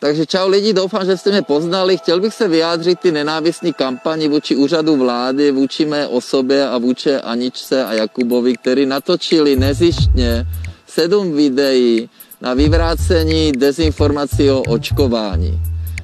Takže 0.00 0.26
čau 0.26 0.48
lidi, 0.48 0.72
doufám, 0.72 1.06
že 1.06 1.16
jste 1.16 1.30
mě 1.30 1.42
poznali. 1.42 1.96
Chtěl 1.96 2.20
bych 2.20 2.34
se 2.34 2.48
vyjádřit 2.48 3.00
ty 3.00 3.12
nenávistní 3.12 3.72
kampani 3.72 4.28
vůči 4.28 4.56
úřadu 4.56 4.96
vlády, 4.96 5.52
vůči 5.52 5.84
mé 5.84 6.06
osobě 6.06 6.68
a 6.68 6.78
vůči 6.78 7.14
Aničce 7.14 7.84
a 7.84 7.92
Jakubovi, 7.92 8.54
který 8.56 8.86
natočili 8.86 9.56
nezištně 9.56 10.46
sedm 10.86 11.32
videí 11.32 12.08
na 12.40 12.54
vyvrácení 12.54 13.52
dezinformací 13.52 14.50
o 14.50 14.62
očkování. 14.62 15.60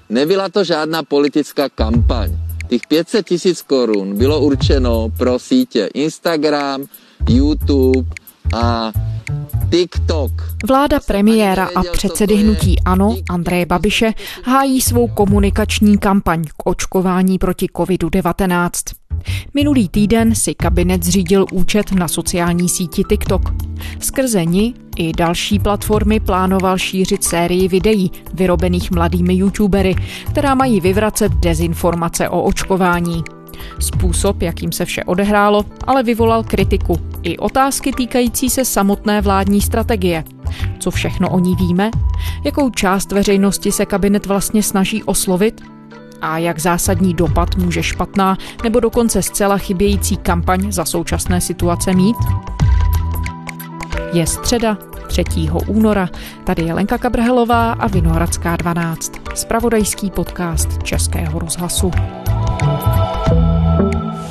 Nebyla 0.09 0.49
to 0.49 0.65
žádná 0.65 1.03
politická 1.03 1.69
kampaň. 1.69 2.37
Těch 2.69 2.83
500 2.89 3.27
tisíc 3.27 3.63
korun 3.63 4.17
bylo 4.17 4.41
určeno 4.41 5.09
pro 5.19 5.39
sítě 5.39 5.89
Instagram, 5.95 6.85
YouTube 7.29 8.11
a 8.55 8.93
TikTok. 9.71 10.31
Vláda 10.69 11.01
premiéra 11.07 11.69
a 11.75 11.83
předsedy 11.93 12.35
hnutí 12.35 12.81
ANO 12.85 13.17
Andreje 13.31 13.67
Babiše 13.67 14.13
hájí 14.45 14.81
svou 14.81 15.09
komunikační 15.09 15.99
kampaň 15.99 16.45
k 16.45 16.67
očkování 16.67 17.39
proti 17.39 17.67
COVID-19. 17.67 18.71
Minulý 19.55 19.89
týden 19.89 20.35
si 20.35 20.55
kabinet 20.55 21.03
zřídil 21.05 21.47
účet 21.53 21.93
na 21.93 22.09
sociální 22.09 22.69
síti 22.69 23.03
TikTok. 23.05 23.43
Skrze 24.01 24.45
ní 24.45 24.75
i 24.97 25.13
další 25.13 25.59
platformy 25.59 26.21
plánoval 26.21 26.79
šířit 26.79 27.25
sérii 27.25 27.69
videí 27.69 28.11
vyrobených 28.35 28.91
mladými 28.91 29.35
youtubery, 29.35 29.95
která 30.31 30.55
mají 30.55 30.81
vyvracet 30.81 31.33
dezinformace 31.33 32.29
o 32.29 32.43
očkování. 32.43 33.25
Způsob, 33.79 34.43
jakým 34.43 34.73
se 34.73 34.85
vše 34.85 35.05
odehrálo, 35.05 35.65
ale 35.85 36.03
vyvolal 36.03 36.45
kritiku 36.45 36.99
i 37.23 37.39
otázky 37.39 37.93
týkající 37.93 38.51
se 38.51 38.65
samotné 38.65 39.21
vládní 39.21 39.61
strategie. 39.61 40.25
Co 40.79 40.91
všechno 40.91 41.31
o 41.31 41.39
ní 41.39 41.57
víme? 41.57 41.91
Jakou 42.45 42.71
část 42.71 43.13
veřejnosti 43.13 43.73
se 43.73 43.87
kabinet 43.87 44.27
vlastně 44.27 44.63
snaží 44.63 45.03
oslovit? 45.05 45.61
A 46.21 46.39
jak 46.39 46.59
zásadní 46.59 47.15
dopad 47.15 47.57
může 47.57 47.83
špatná 47.83 48.39
nebo 48.65 48.81
dokonce 48.81 49.23
zcela 49.23 49.59
chybějící 49.59 50.17
kampaň 50.17 50.73
za 50.73 50.85
současné 50.85 51.41
situace 51.41 51.93
mít? 51.93 52.17
Je 54.13 54.27
středa 54.27 54.79
3. 55.07 55.25
února. 55.67 56.09
Tady 56.45 56.63
je 56.63 56.75
Lenka 56.75 56.99
Kabrhelová 56.99 57.73
a 57.73 57.87
Vinohradská 57.87 58.57
12. 58.57 59.13
Spravodajský 59.35 60.11
podcast 60.11 60.83
Českého 60.83 61.39
rozhlasu. 61.39 61.91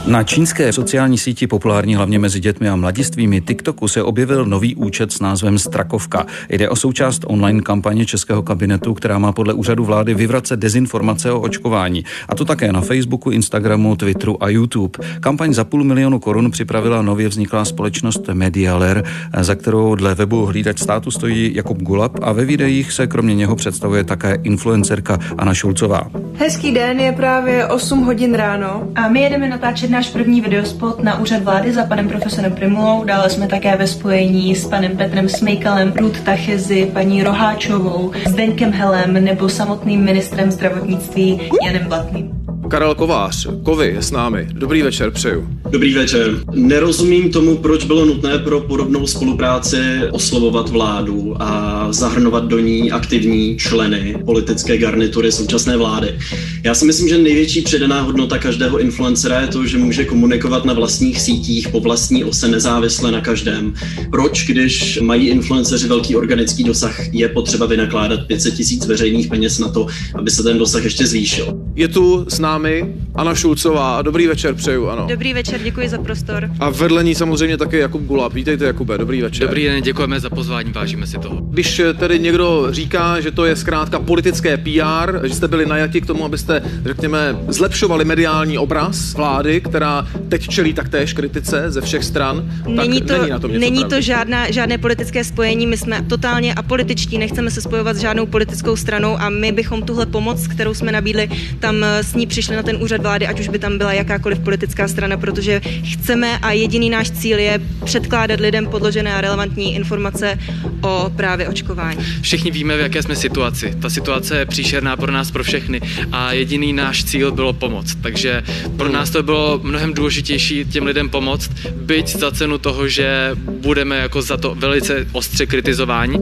Na 0.08 0.24
čínské 0.24 0.74
sociální 0.74 1.18
síti 1.18 1.48
populární 1.48 1.96
hlavně 1.96 2.20
mezi 2.20 2.40
dětmi 2.40 2.70
a 2.70 2.76
mladistvými 2.76 3.42
TikToku 3.42 3.88
se 3.88 4.04
objevil 4.04 4.46
nový 4.46 4.76
účet 4.76 5.12
s 5.12 5.20
názvem 5.20 5.60
Strakovka. 5.60 6.26
Jde 6.50 6.70
o 6.70 6.76
součást 6.76 7.26
online 7.28 7.62
kampaně 7.62 8.06
Českého 8.06 8.44
kabinetu, 8.44 8.94
která 8.94 9.18
má 9.18 9.32
podle 9.32 9.54
úřadu 9.54 9.86
vlády 9.86 10.14
vyvracet 10.14 10.60
dezinformace 10.60 11.32
o 11.32 11.40
očkování. 11.40 12.04
A 12.30 12.36
to 12.36 12.46
také 12.46 12.72
na 12.72 12.82
Facebooku, 12.82 13.32
Instagramu, 13.32 13.96
Twitteru 13.96 14.44
a 14.44 14.50
YouTube. 14.50 15.00
Kampaň 15.20 15.54
za 15.54 15.64
půl 15.64 15.84
milionu 15.84 16.20
korun 16.20 16.52
připravila 16.52 17.02
nově 17.02 17.28
vzniklá 17.28 17.66
společnost 17.66 18.28
Medialer, 18.34 19.04
za 19.42 19.56
kterou 19.56 19.96
dle 19.96 20.16
webu 20.16 20.46
Hlídač 20.46 20.80
státu 20.80 21.12
stojí 21.12 21.56
Jakub 21.56 21.82
Gulab 21.82 22.20
a 22.22 22.32
ve 22.32 22.46
videích 22.46 22.92
se 22.92 23.08
kromě 23.08 23.36
něho 23.36 23.56
představuje 23.56 24.04
také 24.04 24.38
influencerka 24.44 25.20
Anna 25.38 25.54
Šulcová. 25.54 26.08
Hezký 26.38 26.72
den, 26.72 27.00
je 27.00 27.12
právě 27.12 27.68
8 27.68 28.00
hodin 28.00 28.34
ráno 28.34 28.88
a 28.96 29.08
my 29.08 29.22
jedeme 29.22 29.50
natáčet 29.50 29.95
náš 29.96 30.10
první 30.10 30.42
videospot 30.42 31.04
na 31.04 31.20
úřad 31.20 31.44
vlády 31.44 31.74
za 31.74 31.86
panem 31.86 32.10
profesorem 32.10 32.52
Primulou. 32.52 33.04
Dále 33.04 33.30
jsme 33.30 33.48
také 33.48 33.78
ve 33.78 33.88
spojení 33.88 34.56
s 34.56 34.68
panem 34.68 34.98
Petrem 34.98 35.30
Smejkalem, 35.30 35.94
Ruth 35.96 36.20
Tachezi, 36.20 36.92
paní 36.94 37.24
Roháčovou, 37.24 38.12
Zdeňkem 38.28 38.72
Helem 38.72 39.14
nebo 39.14 39.50
samotným 39.50 40.04
ministrem 40.04 40.52
zdravotnictví 40.52 41.50
Janem 41.66 41.88
Blatným. 41.88 42.35
Karel 42.70 42.96
Kovář, 42.96 43.48
Kovy 43.64 43.88
je 43.88 44.02
s 44.02 44.12
námi. 44.12 44.48
Dobrý 44.52 44.82
večer, 44.82 45.12
přeju. 45.12 45.48
Dobrý 45.70 45.94
večer. 45.94 46.40
Nerozumím 46.54 47.32
tomu, 47.32 47.58
proč 47.58 47.86
bylo 47.86 48.06
nutné 48.06 48.40
pro 48.40 48.62
podobnou 48.62 49.08
spolupráci 49.08 49.78
oslovovat 50.12 50.70
vládu 50.70 51.36
a 51.40 51.88
zahrnovat 51.90 52.46
do 52.46 52.60
ní 52.60 52.92
aktivní 52.92 53.58
členy 53.58 54.16
politické 54.26 54.78
garnitury 54.78 55.32
současné 55.32 55.78
vlády. 55.78 56.16
Já 56.64 56.76
si 56.76 56.86
myslím, 56.86 57.08
že 57.08 57.18
největší 57.18 57.62
předaná 57.62 58.02
hodnota 58.02 58.38
každého 58.38 58.80
influencera 58.80 59.42
je 59.42 59.48
to, 59.48 59.66
že 59.66 59.78
může 59.78 60.06
komunikovat 60.06 60.66
na 60.66 60.74
vlastních 60.74 61.22
sítích 61.22 61.68
po 61.68 61.80
vlastní 61.80 62.24
ose 62.24 62.48
nezávisle 62.48 63.12
na 63.12 63.22
každém. 63.22 63.74
Proč, 64.12 64.46
když 64.48 65.00
mají 65.02 65.28
influenceři 65.28 65.88
velký 65.88 66.16
organický 66.16 66.64
dosah, 66.64 67.14
je 67.14 67.30
potřeba 67.30 67.66
vynakládat 67.66 68.20
500 68.28 68.54
tisíc 68.54 68.86
veřejných 68.86 69.28
peněz 69.28 69.60
na 69.60 69.70
to, 69.70 69.88
aby 70.16 70.32
se 70.32 70.44
ten 70.44 70.58
dosah 70.58 70.84
ještě 70.84 71.08
zvýšil? 71.08 71.60
Je 71.76 71.88
tu 71.88 72.26
s 72.30 72.40
námi 72.40 72.55
námi 72.56 72.96
Anna 73.16 73.36
Šulcová. 73.36 74.02
Dobrý 74.02 74.28
večer 74.28 74.54
přeju, 74.56 74.88
ano. 74.90 75.06
Dobrý 75.10 75.34
večer, 75.34 75.60
děkuji 75.64 75.90
za 75.90 75.98
prostor. 75.98 76.50
A 76.60 76.70
vedle 76.70 77.04
ní 77.04 77.16
samozřejmě 77.16 77.58
také 77.58 77.78
Jakub 77.78 78.02
Gulab. 78.02 78.34
Vítejte, 78.34 78.66
Jakube, 78.66 78.98
dobrý 78.98 79.22
večer. 79.22 79.48
Dobrý 79.48 79.64
den, 79.64 79.84
děkujeme 79.84 80.20
za 80.20 80.30
pozvání, 80.30 80.72
vážíme 80.72 81.08
si 81.08 81.18
toho. 81.18 81.36
Když 81.36 81.82
tedy 82.00 82.20
někdo 82.20 82.68
říká, 82.70 83.20
že 83.20 83.32
to 83.32 83.46
je 83.46 83.56
zkrátka 83.56 84.00
politické 84.00 84.58
PR, 84.58 85.28
že 85.28 85.34
jste 85.34 85.48
byli 85.48 85.66
najati 85.66 86.02
k 86.02 86.06
tomu, 86.06 86.26
abyste, 86.26 86.62
řekněme, 86.86 87.36
zlepšovali 87.48 88.06
mediální 88.06 88.58
obraz 88.58 89.14
vlády, 89.14 89.62
která 89.62 90.08
teď 90.30 90.48
čelí 90.48 90.74
taktéž 90.74 91.14
kritice 91.14 91.72
ze 91.72 91.82
všech 91.82 92.04
stran, 92.04 92.52
není 92.68 93.02
tak 93.02 93.08
to, 93.08 93.22
není 93.22 93.32
na 93.32 93.40
tom 93.40 93.52
něco 93.52 93.60
Není 93.60 93.80
pravdy. 93.80 93.96
to 93.96 94.02
žádná, 94.02 94.52
žádné 94.52 94.78
politické 94.78 95.24
spojení, 95.24 95.68
my 95.68 95.78
jsme 95.78 96.02
totálně 96.02 96.54
apolitičtí, 96.54 97.18
nechceme 97.18 97.52
se 97.52 97.62
spojovat 97.62 97.96
s 97.96 98.00
žádnou 98.00 98.26
politickou 98.26 98.76
stranou 98.76 99.18
a 99.20 99.30
my 99.30 99.52
bychom 99.52 99.84
tuhle 99.84 100.06
pomoc, 100.06 100.48
kterou 100.48 100.74
jsme 100.74 100.92
nabídli, 100.92 101.30
tam 101.60 101.84
s 101.84 102.14
ní 102.16 102.28
přišli 102.28 102.45
přišli 102.46 102.56
na 102.56 102.64
ten 102.64 102.78
úřad 102.84 103.02
vlády, 103.02 103.28
ať 103.28 103.40
už 103.40 103.48
by 103.50 103.60
tam 103.60 103.78
byla 103.78 103.94
jakákoliv 103.94 104.40
politická 104.40 104.88
strana, 104.88 105.18
protože 105.18 105.62
chceme 105.84 106.38
a 106.38 106.52
jediný 106.52 106.90
náš 106.90 107.12
cíl 107.12 107.40
je 107.40 107.62
předkládat 107.86 108.40
lidem 108.40 108.68
podložené 108.68 109.14
a 109.16 109.22
relevantní 109.22 109.76
informace 109.76 110.40
o 110.82 111.12
právě 111.16 111.48
očkování. 111.48 112.06
Všichni 112.22 112.52
víme, 112.52 112.78
v 112.78 112.80
jaké 112.80 113.04
jsme 113.04 113.16
situaci. 113.16 113.74
Ta 113.82 113.90
situace 113.90 114.38
je 114.38 114.46
příšerná 114.46 114.98
pro 114.98 115.12
nás, 115.12 115.32
pro 115.32 115.44
všechny 115.44 115.82
a 116.12 116.34
jediný 116.34 116.74
náš 116.74 117.04
cíl 117.04 117.32
bylo 117.32 117.54
pomoct. 117.54 117.98
Takže 118.02 118.44
pro 118.78 118.90
nás 118.90 119.10
to 119.10 119.24
bylo 119.24 119.60
mnohem 119.64 119.94
důležitější 119.94 120.66
těm 120.66 120.86
lidem 120.86 121.10
pomoct, 121.10 121.52
byť 121.76 122.16
za 122.16 122.32
cenu 122.32 122.58
toho, 122.58 122.88
že 122.88 123.32
budeme 123.62 123.98
jako 123.98 124.22
za 124.22 124.38
to 124.38 124.56
velice 124.56 125.08
ostře 125.12 125.46
kritizováni. 125.46 126.18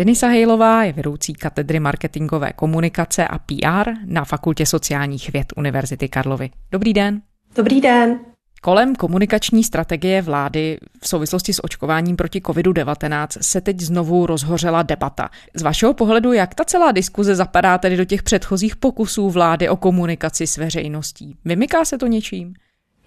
Denisa 0.00 0.28
Hejlová 0.28 0.84
je 0.84 0.92
vedoucí 0.92 1.32
katedry 1.32 1.80
marketingové 1.80 2.52
komunikace 2.52 3.28
a 3.28 3.38
PR 3.38 3.90
na 4.04 4.24
Fakultě 4.24 4.66
sociálních 4.66 5.32
věd 5.32 5.46
Univerzity 5.56 6.08
Karlovy. 6.08 6.50
Dobrý 6.70 6.92
den. 6.92 7.22
Dobrý 7.56 7.80
den. 7.80 8.20
Kolem 8.62 8.96
komunikační 8.96 9.64
strategie 9.64 10.22
vlády 10.22 10.78
v 11.02 11.08
souvislosti 11.08 11.52
s 11.52 11.64
očkováním 11.64 12.16
proti 12.16 12.40
COVID-19 12.40 13.26
se 13.40 13.60
teď 13.60 13.80
znovu 13.80 14.26
rozhořela 14.26 14.82
debata. 14.82 15.30
Z 15.54 15.62
vašeho 15.62 15.94
pohledu, 15.94 16.32
jak 16.32 16.54
ta 16.54 16.64
celá 16.64 16.92
diskuze 16.92 17.34
zapadá 17.34 17.78
tedy 17.78 17.96
do 17.96 18.04
těch 18.04 18.22
předchozích 18.22 18.76
pokusů 18.76 19.30
vlády 19.30 19.68
o 19.68 19.76
komunikaci 19.76 20.46
s 20.46 20.56
veřejností? 20.56 21.36
Vymyká 21.44 21.84
se 21.84 21.98
to 21.98 22.06
něčím? 22.06 22.54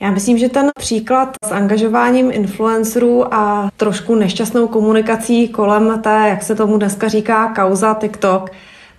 Já 0.03 0.11
myslím, 0.11 0.37
že 0.37 0.49
ten 0.49 0.71
příklad 0.79 1.29
s 1.45 1.51
angažováním 1.51 2.31
influencerů 2.31 3.33
a 3.33 3.69
trošku 3.77 4.15
nešťastnou 4.15 4.67
komunikací 4.67 5.47
kolem 5.47 6.01
té, 6.01 6.25
jak 6.29 6.43
se 6.43 6.55
tomu 6.55 6.77
dneska 6.77 7.07
říká, 7.07 7.53
kauza 7.55 7.93
TikTok, 8.01 8.49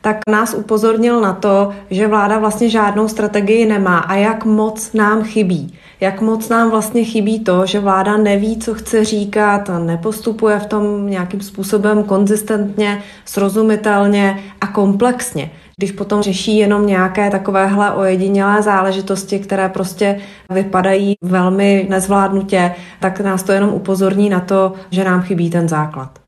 tak 0.01 0.17
nás 0.29 0.55
upozornil 0.55 1.21
na 1.21 1.33
to, 1.33 1.73
že 1.91 2.07
vláda 2.07 2.39
vlastně 2.39 2.69
žádnou 2.69 3.09
strategii 3.09 3.67
nemá 3.67 3.99
a 3.99 4.15
jak 4.15 4.45
moc 4.45 4.93
nám 4.93 5.23
chybí. 5.23 5.75
Jak 6.01 6.21
moc 6.21 6.49
nám 6.49 6.71
vlastně 6.71 7.05
chybí 7.05 7.41
to, 7.41 7.67
že 7.67 7.81
vláda 7.81 8.17
neví, 8.17 8.59
co 8.59 8.75
chce 8.75 9.05
říkat 9.05 9.71
a 9.71 9.79
nepostupuje 9.79 10.59
v 10.59 10.67
tom 10.67 11.07
nějakým 11.07 11.41
způsobem 11.41 12.05
konzistentně, 12.05 13.03
srozumitelně 13.25 14.43
a 14.61 14.67
komplexně 14.67 15.51
když 15.77 15.93
potom 15.93 16.23
řeší 16.23 16.59
jenom 16.59 16.87
nějaké 16.87 17.31
takovéhle 17.31 17.93
ojedinělé 17.93 18.63
záležitosti, 18.63 19.39
které 19.39 19.69
prostě 19.69 20.21
vypadají 20.51 21.15
velmi 21.23 21.87
nezvládnutě, 21.91 22.75
tak 23.01 23.21
nás 23.21 23.43
to 23.43 23.53
jenom 23.53 23.71
upozorní 23.71 24.29
na 24.29 24.41
to, 24.41 24.73
že 24.91 25.05
nám 25.05 25.23
chybí 25.23 25.51
ten 25.51 25.69
základ. 25.69 26.19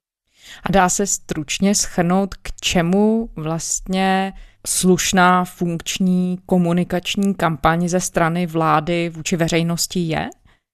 A 0.65 0.73
dá 0.73 0.89
se 0.89 1.07
stručně 1.07 1.75
schrnout, 1.75 2.35
k 2.35 2.49
čemu 2.61 3.29
vlastně 3.37 4.33
slušná 4.67 5.45
funkční 5.45 6.39
komunikační 6.47 7.35
kampaň 7.35 7.89
ze 7.89 8.01
strany 8.01 8.47
vlády 8.47 9.09
vůči 9.09 9.37
veřejnosti 9.37 10.01
je? 10.01 10.29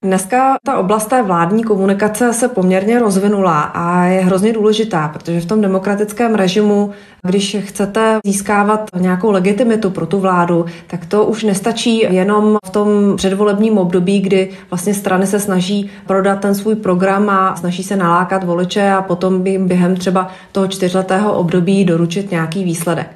Dneska 0.04 0.56
ta 0.64 0.78
oblast 0.78 1.06
té 1.06 1.22
vládní 1.22 1.64
komunikace 1.64 2.32
se 2.32 2.48
poměrně 2.48 2.98
rozvinula 2.98 3.60
a 3.60 4.04
je 4.04 4.20
hrozně 4.20 4.52
důležitá, 4.52 5.08
protože 5.08 5.40
v 5.40 5.46
tom 5.46 5.60
demokratickém 5.60 6.34
režimu, 6.34 6.90
když 7.22 7.56
chcete 7.60 8.20
získávat 8.24 8.90
nějakou 8.98 9.30
legitimitu 9.30 9.90
pro 9.90 10.06
tu 10.06 10.20
vládu, 10.20 10.64
tak 10.86 11.06
to 11.06 11.24
už 11.24 11.44
nestačí 11.44 11.98
jenom 11.98 12.58
v 12.66 12.70
tom 12.70 12.88
předvolebním 13.16 13.78
období, 13.78 14.20
kdy 14.20 14.50
vlastně 14.70 14.94
strany 14.94 15.26
se 15.26 15.40
snaží 15.40 15.90
prodat 16.06 16.40
ten 16.40 16.54
svůj 16.54 16.74
program 16.74 17.30
a 17.30 17.56
snaží 17.56 17.82
se 17.82 17.96
nalákat 17.96 18.44
voliče 18.44 18.90
a 18.90 19.02
potom 19.02 19.46
jim 19.46 19.68
během 19.68 19.96
třeba 19.96 20.28
toho 20.52 20.66
čtyřletého 20.66 21.32
období 21.32 21.84
doručit 21.84 22.30
nějaký 22.30 22.64
výsledek. 22.64 23.10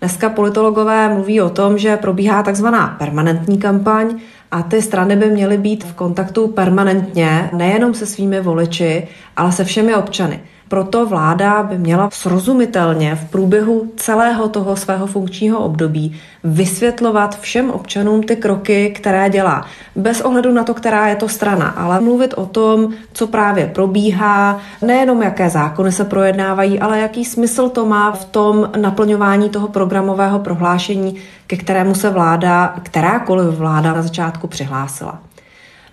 Dneska 0.00 0.28
politologové 0.28 1.14
mluví 1.14 1.40
o 1.40 1.50
tom, 1.50 1.78
že 1.78 1.96
probíhá 1.96 2.42
takzvaná 2.42 2.96
permanentní 2.98 3.58
kampaň, 3.58 4.14
a 4.50 4.62
ty 4.62 4.82
strany 4.82 5.16
by 5.16 5.30
měly 5.30 5.58
být 5.58 5.84
v 5.84 5.94
kontaktu 5.94 6.48
permanentně, 6.48 7.50
nejenom 7.52 7.94
se 7.94 8.06
svými 8.06 8.40
voliči, 8.40 9.08
ale 9.36 9.52
se 9.52 9.64
všemi 9.64 9.94
občany. 9.94 10.40
Proto 10.68 11.06
vláda 11.06 11.62
by 11.62 11.78
měla 11.78 12.08
srozumitelně 12.12 13.14
v 13.14 13.30
průběhu 13.30 13.92
celého 13.96 14.48
toho 14.48 14.76
svého 14.76 15.06
funkčního 15.06 15.58
období 15.58 16.20
vysvětlovat 16.44 17.40
všem 17.40 17.70
občanům 17.70 18.22
ty 18.22 18.36
kroky, 18.36 18.90
které 18.90 19.30
dělá. 19.30 19.64
Bez 19.96 20.20
ohledu 20.20 20.52
na 20.52 20.64
to, 20.64 20.74
která 20.74 21.08
je 21.08 21.16
to 21.16 21.28
strana, 21.28 21.68
ale 21.68 22.00
mluvit 22.00 22.34
o 22.36 22.46
tom, 22.46 22.92
co 23.12 23.26
právě 23.26 23.66
probíhá, 23.66 24.60
nejenom 24.82 25.22
jaké 25.22 25.50
zákony 25.50 25.92
se 25.92 26.04
projednávají, 26.04 26.80
ale 26.80 26.98
jaký 26.98 27.24
smysl 27.24 27.68
to 27.68 27.86
má 27.86 28.12
v 28.12 28.24
tom 28.24 28.70
naplňování 28.76 29.50
toho 29.50 29.68
programového 29.68 30.38
prohlášení, 30.38 31.14
ke 31.46 31.56
kterému 31.56 31.94
se 31.94 32.10
vláda, 32.10 32.74
kterákoliv 32.82 33.46
vláda 33.46 33.92
na 33.92 34.02
začátku 34.02 34.46
přihlásila. 34.46 35.27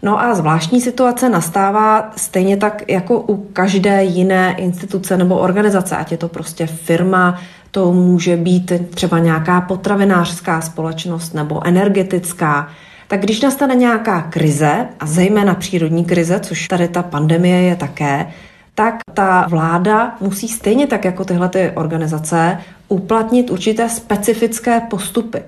No 0.05 0.21
a 0.21 0.35
zvláštní 0.35 0.81
situace 0.81 1.29
nastává 1.29 2.11
stejně 2.15 2.57
tak 2.57 2.83
jako 2.87 3.19
u 3.19 3.35
každé 3.37 4.03
jiné 4.03 4.55
instituce 4.57 5.17
nebo 5.17 5.37
organizace, 5.37 5.97
ať 5.97 6.11
je 6.11 6.17
to 6.17 6.27
prostě 6.27 6.67
firma, 6.67 7.39
to 7.71 7.93
může 7.93 8.37
být 8.37 8.71
třeba 8.89 9.19
nějaká 9.19 9.61
potravinářská 9.61 10.61
společnost 10.61 11.33
nebo 11.33 11.67
energetická. 11.67 12.69
Tak 13.07 13.21
když 13.21 13.41
nastane 13.41 13.75
nějaká 13.75 14.21
krize, 14.21 14.87
a 14.99 15.05
zejména 15.05 15.55
přírodní 15.55 16.05
krize, 16.05 16.39
což 16.39 16.67
tady 16.67 16.87
ta 16.87 17.03
pandemie 17.03 17.61
je 17.61 17.75
také, 17.75 18.27
tak 18.75 18.95
ta 19.13 19.47
vláda 19.49 20.15
musí 20.21 20.47
stejně 20.47 20.87
tak 20.87 21.05
jako 21.05 21.25
tyhle 21.25 21.49
ty 21.49 21.71
organizace 21.75 22.57
uplatnit 22.87 23.49
určité 23.49 23.89
specifické 23.89 24.79
postupy, 24.79 25.43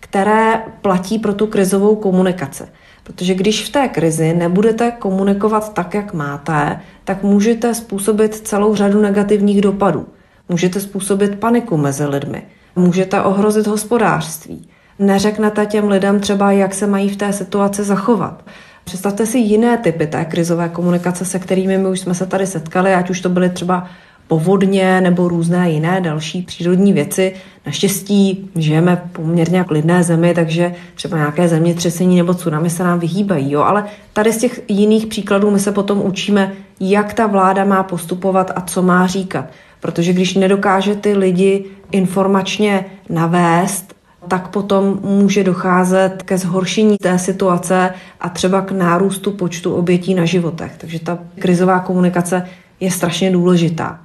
které 0.00 0.62
platí 0.80 1.18
pro 1.18 1.34
tu 1.34 1.46
krizovou 1.46 1.96
komunikaci. 1.96 2.64
Protože 3.14 3.34
když 3.34 3.64
v 3.64 3.72
té 3.72 3.88
krizi 3.88 4.34
nebudete 4.34 4.90
komunikovat 4.90 5.72
tak, 5.72 5.94
jak 5.94 6.14
máte, 6.14 6.80
tak 7.04 7.22
můžete 7.22 7.74
způsobit 7.74 8.34
celou 8.34 8.74
řadu 8.74 9.02
negativních 9.02 9.60
dopadů. 9.60 10.06
Můžete 10.48 10.80
způsobit 10.80 11.38
paniku 11.38 11.76
mezi 11.76 12.06
lidmi. 12.06 12.42
Můžete 12.76 13.22
ohrozit 13.22 13.66
hospodářství. 13.66 14.68
Neřeknete 14.98 15.66
těm 15.66 15.88
lidem 15.88 16.20
třeba, 16.20 16.52
jak 16.52 16.74
se 16.74 16.86
mají 16.86 17.08
v 17.08 17.16
té 17.16 17.32
situaci 17.32 17.84
zachovat. 17.84 18.44
Představte 18.84 19.26
si 19.26 19.38
jiné 19.38 19.78
typy 19.78 20.06
té 20.06 20.24
krizové 20.24 20.68
komunikace, 20.68 21.24
se 21.24 21.38
kterými 21.38 21.78
my 21.78 21.88
už 21.88 22.00
jsme 22.00 22.14
se 22.14 22.26
tady 22.26 22.46
setkali, 22.46 22.94
ať 22.94 23.10
už 23.10 23.20
to 23.20 23.28
byly 23.28 23.50
třeba 23.50 23.86
povodně 24.28 25.00
nebo 25.00 25.28
různé 25.28 25.70
jiné 25.70 26.00
další 26.00 26.42
přírodní 26.42 26.92
věci. 26.92 27.32
Naštěstí 27.66 28.50
žijeme 28.56 28.96
v 28.96 29.12
poměrně 29.12 29.64
klidné 29.64 30.02
zemi, 30.02 30.34
takže 30.34 30.74
třeba 30.94 31.16
nějaké 31.16 31.48
zemětřesení 31.48 32.16
nebo 32.16 32.34
tsunami 32.34 32.70
se 32.70 32.84
nám 32.84 32.98
vyhýbají. 32.98 33.52
Jo? 33.52 33.60
Ale 33.60 33.84
tady 34.12 34.32
z 34.32 34.38
těch 34.38 34.60
jiných 34.68 35.06
příkladů 35.06 35.50
my 35.50 35.58
se 35.58 35.72
potom 35.72 36.02
učíme, 36.02 36.52
jak 36.80 37.14
ta 37.14 37.26
vláda 37.26 37.64
má 37.64 37.82
postupovat 37.82 38.50
a 38.56 38.60
co 38.60 38.82
má 38.82 39.06
říkat. 39.06 39.44
Protože 39.80 40.12
když 40.12 40.34
nedokáže 40.34 40.94
ty 40.94 41.14
lidi 41.14 41.64
informačně 41.90 42.84
navést, 43.08 43.94
tak 44.28 44.48
potom 44.48 44.98
může 45.02 45.44
docházet 45.44 46.22
ke 46.22 46.38
zhoršení 46.38 46.96
té 46.98 47.18
situace 47.18 47.90
a 48.20 48.28
třeba 48.28 48.60
k 48.60 48.72
nárůstu 48.72 49.30
počtu 49.30 49.74
obětí 49.74 50.14
na 50.14 50.24
životech. 50.24 50.72
Takže 50.78 50.98
ta 50.98 51.18
krizová 51.38 51.80
komunikace 51.80 52.48
je 52.80 52.90
strašně 52.90 53.30
důležitá. 53.30 54.00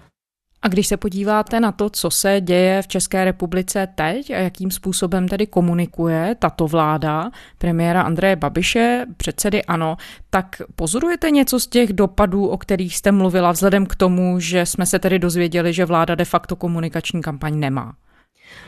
A 0.67 0.69
když 0.69 0.87
se 0.87 0.97
podíváte 0.97 1.59
na 1.59 1.71
to, 1.71 1.89
co 1.89 2.09
se 2.09 2.41
děje 2.41 2.81
v 2.81 2.87
České 2.87 3.25
republice 3.25 3.87
teď 3.95 4.29
a 4.29 4.37
jakým 4.37 4.71
způsobem 4.71 5.27
tedy 5.27 5.47
komunikuje 5.47 6.35
tato 6.39 6.67
vláda 6.67 7.31
premiéra 7.57 8.01
Andreje 8.01 8.35
Babiše, 8.35 9.05
předsedy 9.17 9.63
ANO, 9.63 9.97
tak 10.29 10.61
pozorujete 10.75 11.31
něco 11.31 11.59
z 11.59 11.67
těch 11.67 11.93
dopadů, 11.93 12.47
o 12.47 12.57
kterých 12.57 12.97
jste 12.97 13.11
mluvila, 13.11 13.51
vzhledem 13.51 13.85
k 13.85 13.95
tomu, 13.95 14.39
že 14.39 14.65
jsme 14.65 14.85
se 14.85 14.99
tedy 14.99 15.19
dozvěděli, 15.19 15.73
že 15.73 15.85
vláda 15.85 16.15
de 16.15 16.25
facto 16.25 16.55
komunikační 16.55 17.21
kampaň 17.21 17.59
nemá? 17.59 17.93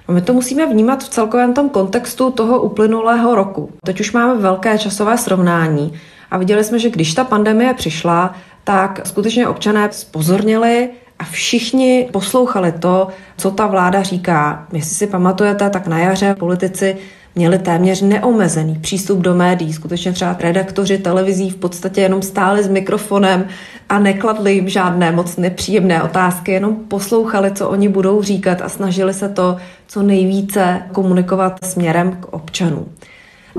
No 0.07 0.13
my 0.13 0.21
to 0.21 0.33
musíme 0.33 0.65
vnímat 0.65 1.03
v 1.03 1.09
celkovém 1.09 1.53
tom 1.53 1.69
kontextu 1.69 2.31
toho 2.31 2.61
uplynulého 2.61 3.35
roku. 3.35 3.71
Teď 3.85 3.99
už 3.99 4.11
máme 4.11 4.41
velké 4.41 4.77
časové 4.77 5.17
srovnání 5.17 5.93
a 6.31 6.37
viděli 6.37 6.63
jsme, 6.63 6.79
že 6.79 6.89
když 6.89 7.13
ta 7.13 7.23
pandemie 7.23 7.73
přišla, 7.73 8.35
tak 8.63 9.01
skutečně 9.07 9.47
občané 9.47 9.91
spozornili 9.91 10.89
a 11.19 11.23
všichni 11.23 12.09
poslouchali 12.13 12.71
to, 12.71 13.07
co 13.37 13.51
ta 13.51 13.67
vláda 13.67 14.03
říká. 14.03 14.67
Jestli 14.73 14.95
si 14.95 15.07
pamatujete, 15.07 15.69
tak 15.69 15.87
na 15.87 15.99
jaře 15.99 16.35
politici 16.39 16.97
měli 17.35 17.59
téměř 17.59 18.01
neomezený 18.01 18.75
přístup 18.75 19.19
do 19.19 19.35
médií. 19.35 19.73
Skutečně 19.73 20.11
třeba 20.11 20.35
redaktoři 20.39 20.97
televizí 20.97 21.49
v 21.49 21.55
podstatě 21.55 22.01
jenom 22.01 22.21
stáli 22.21 22.63
s 22.63 22.67
mikrofonem 22.67 23.47
a 23.89 23.99
nekladli 23.99 24.53
jim 24.53 24.69
žádné 24.69 25.11
moc 25.11 25.37
nepříjemné 25.37 26.03
otázky, 26.03 26.51
jenom 26.51 26.75
poslouchali, 26.75 27.51
co 27.51 27.69
oni 27.69 27.89
budou 27.89 28.21
říkat 28.21 28.61
a 28.61 28.69
snažili 28.69 29.13
se 29.13 29.29
to 29.29 29.57
co 29.87 30.03
nejvíce 30.03 30.81
komunikovat 30.91 31.65
směrem 31.65 32.11
k 32.11 32.33
občanům. 32.33 32.85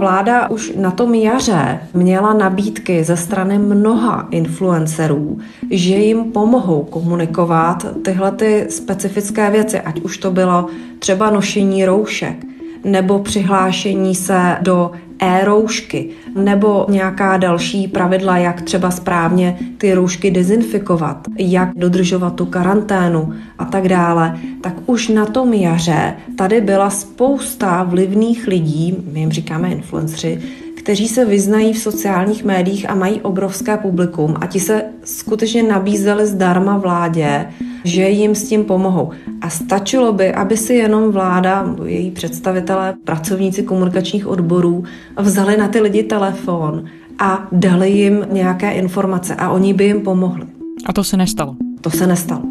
Vláda 0.01 0.51
už 0.51 0.73
na 0.77 0.91
tom 0.91 1.15
jaře 1.15 1.81
měla 1.95 2.35
nabídky 2.35 3.05
ze 3.05 3.17
strany 3.17 3.59
mnoha 3.59 4.29
influencerů, 4.31 5.39
že 5.71 5.95
jim 5.95 6.25
pomohou 6.25 6.85
komunikovat 6.85 7.87
tyhle 8.03 8.33
ty 8.33 8.67
specifické 8.69 9.51
věci, 9.51 9.81
ať 9.81 10.01
už 10.01 10.19
to 10.19 10.31
bylo 10.31 10.67
třeba 10.99 11.31
nošení 11.31 11.85
roušek, 11.85 12.37
nebo 12.85 13.19
přihlášení 13.19 14.15
se 14.15 14.57
do 14.61 14.91
e-roušky 15.21 16.09
nebo 16.35 16.87
nějaká 16.89 17.37
další 17.37 17.89
pravidla, 17.89 18.37
jak 18.39 18.63
třeba 18.63 18.91
správně 18.91 19.59
ty 19.79 19.95
roušky 19.95 20.31
dezinfikovat, 20.31 21.29
jak 21.39 21.69
dodržovat 21.77 22.35
tu 22.35 22.47
karanténu 22.47 23.33
a 23.59 23.65
tak 23.65 23.89
dále, 23.89 24.39
tak 24.61 24.75
už 24.87 25.09
na 25.09 25.27
tom 25.27 25.53
jaře 25.53 26.15
tady 26.37 26.61
byla 26.61 26.91
spousta 26.91 27.83
vlivných 27.83 28.47
lidí, 28.47 28.97
my 29.13 29.21
jim 29.21 29.33
říkáme 29.33 29.69
influenceri, 29.69 30.41
kteří 30.77 31.09
se 31.09 31.25
vyznají 31.25 31.73
v 31.73 31.79
sociálních 31.79 32.45
médiích 32.45 32.91
a 32.91 32.95
mají 32.95 33.21
obrovské 33.21 33.77
publikum 33.77 34.35
a 34.41 34.47
ti 34.47 34.61
se 34.61 34.85
skutečně 35.05 35.63
nabízeli 35.63 36.27
zdarma 36.27 36.79
vládě, 36.79 37.47
že 37.85 38.09
jim 38.09 38.35
s 38.35 38.49
tím 38.49 38.65
pomohou. 38.65 39.11
A 39.41 39.51
stačilo 39.51 40.13
by, 40.13 40.35
aby 40.35 40.57
si 40.57 40.75
jenom 40.75 41.13
vláda, 41.13 41.75
její 41.85 42.11
představitelé, 42.11 42.95
pracovníci 43.05 43.63
komunikačních 43.63 44.27
odborů 44.27 44.85
vzali 45.19 45.57
na 45.57 45.69
ty 45.69 45.81
lidi 45.81 46.03
telefon 46.03 46.85
a 47.19 47.49
dali 47.53 47.91
jim 47.91 48.27
nějaké 48.33 48.73
informace 48.73 49.35
a 49.35 49.51
oni 49.51 49.75
by 49.75 49.85
jim 49.85 50.01
pomohli. 50.01 50.47
A 50.87 50.93
to 50.93 51.05
se 51.05 51.17
nestalo. 51.17 51.57
To 51.81 51.91
se 51.91 52.07
nestalo. 52.07 52.43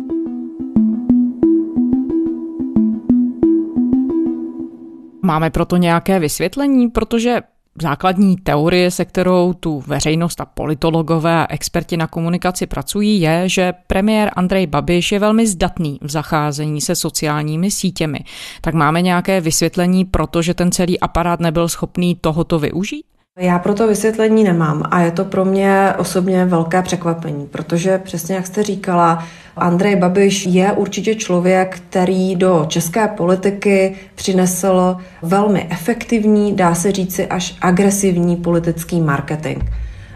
Máme 5.22 5.50
proto 5.50 5.78
nějaké 5.78 6.20
vysvětlení, 6.20 6.88
protože 6.88 7.42
základní 7.82 8.38
teorie, 8.38 8.92
se 8.92 9.06
kterou 9.06 9.54
tu 9.54 9.84
veřejnost 9.88 10.42
a 10.42 10.46
politologové 10.46 11.34
a 11.34 11.54
experti 11.54 11.98
na 11.98 12.08
komunikaci 12.08 12.68
pracují, 12.68 13.22
je, 13.22 13.50
že 13.50 13.74
premiér 13.88 14.32
Andrej 14.36 14.68
Babiš 14.68 15.12
je 15.12 15.20
velmi 15.20 15.48
zdatný 15.48 16.00
v 16.02 16.10
zacházení 16.12 16.82
se 16.82 16.96
sociálními 16.96 17.72
sítěmi. 17.72 18.20
Tak 18.62 18.74
máme 18.74 19.02
nějaké 19.02 19.42
vysvětlení, 19.42 20.06
protože 20.06 20.54
ten 20.54 20.72
celý 20.72 21.00
aparát 21.00 21.40
nebyl 21.40 21.68
schopný 21.68 22.16
tohoto 22.16 22.60
využít? 22.60 23.06
Já 23.42 23.60
pro 23.60 23.74
to 23.74 23.88
vysvětlení 23.88 24.44
nemám 24.44 24.84
a 24.92 25.02
je 25.02 25.12
to 25.12 25.26
pro 25.26 25.46
mě 25.46 25.94
osobně 25.98 26.46
velké 26.46 26.82
překvapení, 26.82 27.48
protože 27.48 27.98
přesně 27.98 28.36
jak 28.36 28.48
jste 28.48 28.64
říkala, 28.64 29.26
Andrej 29.58 29.96
Babiš 29.96 30.46
je 30.46 30.72
určitě 30.72 31.16
člověk, 31.16 31.82
který 31.90 32.36
do 32.36 32.66
české 32.68 33.08
politiky 33.08 33.96
přinesl 34.16 34.98
velmi 35.22 35.68
efektivní, 35.70 36.56
dá 36.56 36.76
se 36.76 36.92
říci 36.92 37.28
až 37.28 37.56
agresivní 37.62 38.36
politický 38.36 39.02
marketing. 39.02 39.64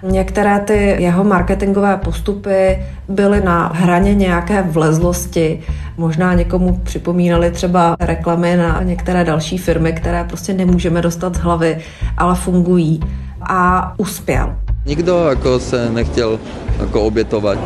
Některé 0.04 0.60
ty 0.60 0.96
jeho 1.00 1.24
marketingové 1.24 1.98
postupy 1.98 2.80
byly 3.10 3.42
na 3.42 3.68
hraně 3.68 4.16
nějaké 4.16 4.62
vlezlosti. 4.62 5.60
Možná 5.98 6.34
někomu 6.34 6.80
připomínali 6.84 7.52
třeba 7.52 7.96
reklamy 8.00 8.58
na 8.58 8.84
některé 8.84 9.24
další 9.24 9.58
firmy, 9.58 9.94
které 9.94 10.24
prostě 10.24 10.54
nemůžeme 10.54 11.02
dostat 11.02 11.36
z 11.36 11.40
hlavy, 11.40 11.78
ale 12.18 12.36
fungují. 12.36 13.00
A 13.42 13.94
uspěl. 13.98 14.56
Nikdo 14.86 15.26
jako 15.30 15.60
se 15.60 15.90
nechtěl 15.90 16.40
jako 16.80 17.02
obětovat. 17.02 17.58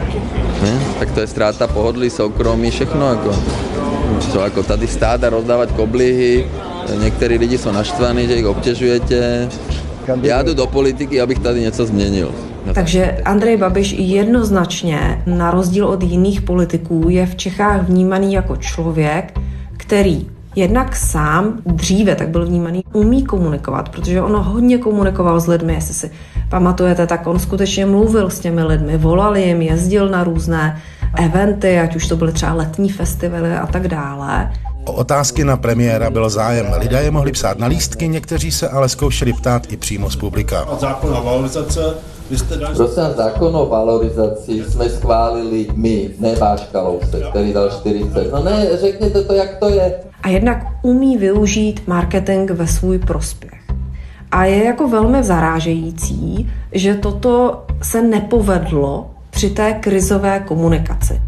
Ne? 0.62 0.80
Tak 1.00 1.12
to 1.12 1.20
je 1.20 1.28
ztráta 1.28 1.68
pohodlí, 1.68 2.10
soukromí, 2.10 2.72
všechno 2.72 3.10
jako. 3.10 3.36
Co 4.32 4.40
jako 4.40 4.64
tady 4.64 4.88
stát 4.88 5.24
a 5.24 5.30
rozdávat 5.30 5.72
koblihy, 5.72 6.46
některý 7.02 7.38
lidi 7.38 7.58
jsou 7.58 7.72
naštvaní, 7.72 8.28
že 8.28 8.36
jich 8.36 8.46
obtěžujete. 8.46 9.50
Já 10.22 10.42
jdu 10.42 10.54
do 10.54 10.68
politiky, 10.68 11.22
abych 11.22 11.40
tady 11.40 11.62
něco 11.62 11.86
změnil. 11.86 12.32
Takže 12.74 13.22
Andrej 13.26 13.58
Babiš 13.58 13.96
jednoznačně, 13.98 15.24
na 15.26 15.52
rozdíl 15.52 15.88
od 15.88 16.04
jiných 16.04 16.42
politiků, 16.42 17.06
je 17.10 17.26
v 17.26 17.36
Čechách 17.36 17.84
vnímaný 17.84 18.34
jako 18.34 18.56
člověk, 18.56 19.40
který 19.78 20.28
jednak 20.56 20.96
sám 20.96 21.54
dříve 21.66 22.16
tak 22.16 22.30
byl 22.30 22.46
vnímaný, 22.46 22.84
umí 22.94 23.24
komunikovat, 23.24 23.90
protože 23.90 24.22
on 24.22 24.36
hodně 24.36 24.78
komunikoval 24.78 25.40
s 25.40 25.48
lidmi, 25.48 25.74
jestli 25.74 25.94
si 25.94 26.12
pamatujete, 26.50 27.08
tak 27.08 27.28
on 27.28 27.40
skutečně 27.40 27.86
mluvil 27.86 28.30
s 28.30 28.40
těmi 28.40 28.64
lidmi, 28.64 28.98
volal 28.98 29.38
jim, 29.38 29.62
jezdil 29.62 30.10
na 30.10 30.24
různé 30.24 30.82
eventy, 31.16 31.80
ať 31.80 31.96
už 31.96 32.08
to 32.08 32.16
byly 32.16 32.32
třeba 32.32 32.54
letní 32.54 32.90
festivaly 32.90 33.54
a 33.54 33.68
tak 33.68 33.88
dále. 33.88 34.52
O 34.88 34.92
otázky 34.92 35.44
na 35.44 35.58
premiéra 35.58 36.10
byl 36.10 36.30
zájem. 36.30 36.74
Lidé 36.78 37.04
je 37.04 37.12
mohli 37.12 37.32
psát 37.32 37.60
na 37.60 37.68
lístky, 37.68 38.08
někteří 38.08 38.52
se 38.52 38.70
ale 38.70 38.90
zkoušeli 38.90 39.34
ptát 39.34 39.74
i 39.74 39.78
přímo 39.78 40.10
z 40.10 40.16
publika. 40.16 40.68
Zákon 40.80 41.18
o 41.18 41.24
valorizace 41.24 41.94
vy 42.30 42.38
jste 42.38 42.58
dali... 42.58 42.76
Prosím 42.76 43.04
zákon 43.18 43.56
o 43.56 43.66
valorizaci 43.66 44.64
jsme 44.70 44.90
schválili 44.90 45.68
my, 45.74 46.10
ne 46.20 46.36
váš 46.36 46.68
Kalousek, 46.72 47.30
který 47.30 47.54
dal 47.54 47.70
40. 47.70 48.32
No 48.32 48.44
ne, 48.44 48.68
řekněte 48.82 49.24
to, 49.24 49.34
jak 49.34 49.56
to 49.56 49.70
je. 49.70 49.94
A 50.24 50.30
jednak 50.30 50.64
umí 50.82 51.18
využít 51.18 51.88
marketing 51.88 52.52
ve 52.52 52.68
svůj 52.68 53.00
prospěch. 53.00 53.62
A 54.32 54.46
je 54.46 54.64
jako 54.64 54.88
velmi 54.88 55.24
zarážející, 55.24 56.52
že 56.72 56.96
toto 56.96 57.64
se 57.82 58.02
nepovedlo 58.02 59.10
při 59.30 59.50
té 59.50 59.74
krizové 59.74 60.40
komunikaci. 60.40 61.22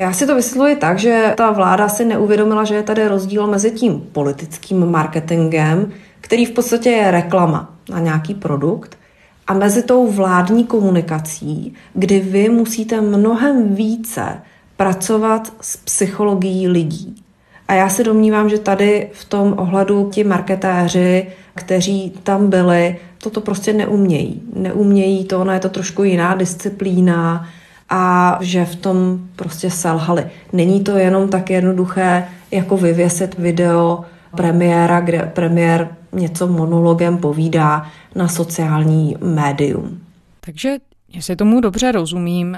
Já 0.00 0.12
si 0.12 0.26
to 0.26 0.34
vysvětluji 0.34 0.76
tak, 0.76 0.98
že 0.98 1.34
ta 1.36 1.50
vláda 1.50 1.88
si 1.88 2.04
neuvědomila, 2.04 2.64
že 2.64 2.74
je 2.74 2.82
tady 2.82 3.08
rozdíl 3.08 3.46
mezi 3.46 3.70
tím 3.70 4.00
politickým 4.12 4.90
marketingem, 4.90 5.92
který 6.20 6.44
v 6.44 6.50
podstatě 6.50 6.90
je 6.90 7.10
reklama 7.10 7.74
na 7.90 7.98
nějaký 7.98 8.34
produkt, 8.34 8.98
a 9.46 9.54
mezi 9.54 9.82
tou 9.82 10.06
vládní 10.06 10.64
komunikací, 10.64 11.74
kdy 11.94 12.20
vy 12.20 12.48
musíte 12.48 13.00
mnohem 13.00 13.74
více 13.74 14.40
pracovat 14.76 15.52
s 15.60 15.76
psychologií 15.76 16.68
lidí. 16.68 17.22
A 17.68 17.74
já 17.74 17.88
si 17.88 18.04
domnívám, 18.04 18.48
že 18.48 18.58
tady 18.58 19.10
v 19.12 19.24
tom 19.24 19.54
ohledu 19.58 20.10
ti 20.12 20.24
marketéři, 20.24 21.26
kteří 21.54 22.12
tam 22.22 22.50
byli, 22.50 22.96
toto 23.22 23.40
prostě 23.40 23.72
neumějí. 23.72 24.42
Neumějí 24.54 25.24
to, 25.24 25.40
ona 25.40 25.54
je 25.54 25.60
to 25.60 25.68
trošku 25.68 26.04
jiná 26.04 26.34
disciplína 26.34 27.48
a 27.88 28.38
že 28.40 28.64
v 28.64 28.76
tom 28.76 29.18
prostě 29.36 29.70
selhali. 29.70 30.26
Není 30.52 30.84
to 30.84 30.90
jenom 30.90 31.28
tak 31.28 31.50
jednoduché, 31.50 32.28
jako 32.50 32.76
vyvěsit 32.76 33.38
video 33.38 34.04
premiéra, 34.36 35.00
kde 35.00 35.30
premiér 35.34 35.88
něco 36.12 36.46
monologem 36.46 37.18
povídá 37.18 37.86
na 38.14 38.28
sociální 38.28 39.16
médium. 39.20 40.00
Takže, 40.40 40.76
jestli 41.12 41.36
tomu 41.36 41.60
dobře 41.60 41.92
rozumím, 41.92 42.56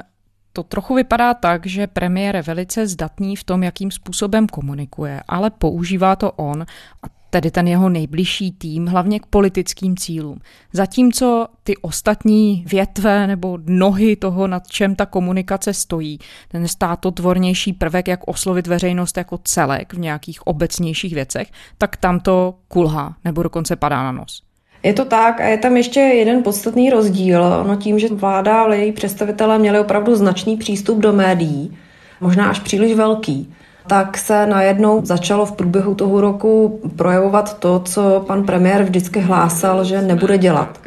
to 0.52 0.62
trochu 0.62 0.94
vypadá 0.94 1.34
tak, 1.34 1.66
že 1.66 1.86
premiér 1.86 2.36
je 2.36 2.42
velice 2.42 2.86
zdatný 2.86 3.36
v 3.36 3.44
tom, 3.44 3.62
jakým 3.62 3.90
způsobem 3.90 4.46
komunikuje, 4.46 5.20
ale 5.28 5.50
používá 5.50 6.16
to 6.16 6.32
on 6.32 6.62
a 7.02 7.19
tedy 7.30 7.50
ten 7.50 7.68
jeho 7.68 7.88
nejbližší 7.88 8.52
tým, 8.52 8.86
hlavně 8.86 9.20
k 9.20 9.26
politickým 9.26 9.96
cílům. 9.96 10.38
Zatímco 10.72 11.46
ty 11.62 11.76
ostatní 11.76 12.64
větve 12.66 13.26
nebo 13.26 13.58
nohy 13.66 14.16
toho, 14.16 14.46
nad 14.46 14.66
čem 14.66 14.94
ta 14.94 15.06
komunikace 15.06 15.74
stojí, 15.74 16.18
ten 16.48 16.68
státotvornější 16.68 17.72
prvek, 17.72 18.08
jak 18.08 18.20
oslovit 18.28 18.66
veřejnost 18.66 19.16
jako 19.16 19.38
celek 19.44 19.94
v 19.94 19.98
nějakých 19.98 20.46
obecnějších 20.46 21.14
věcech, 21.14 21.48
tak 21.78 21.96
tam 21.96 22.20
to 22.20 22.54
kulhá 22.68 23.14
nebo 23.24 23.42
dokonce 23.42 23.76
padá 23.76 24.02
na 24.02 24.12
nos. 24.12 24.42
Je 24.82 24.92
to 24.92 25.04
tak 25.04 25.40
a 25.40 25.44
je 25.44 25.58
tam 25.58 25.76
ještě 25.76 26.00
jeden 26.00 26.42
podstatný 26.42 26.90
rozdíl. 26.90 27.64
No 27.66 27.76
tím, 27.76 27.98
že 27.98 28.08
vláda 28.08 28.62
a 28.62 28.74
její 28.74 28.92
představitelé 28.92 29.58
měli 29.58 29.80
opravdu 29.80 30.16
značný 30.16 30.56
přístup 30.56 30.98
do 30.98 31.12
médií, 31.12 31.78
možná 32.20 32.50
až 32.50 32.60
příliš 32.60 32.94
velký, 32.94 33.54
tak 33.90 34.18
se 34.18 34.46
najednou 34.46 35.00
začalo 35.04 35.46
v 35.46 35.52
průběhu 35.52 35.94
toho 35.94 36.20
roku 36.20 36.80
projevovat 36.96 37.58
to, 37.58 37.82
co 37.84 38.24
pan 38.26 38.44
premiér 38.44 38.82
vždycky 38.82 39.20
hlásal, 39.20 39.84
že 39.84 40.02
nebude 40.02 40.38
dělat. 40.38 40.80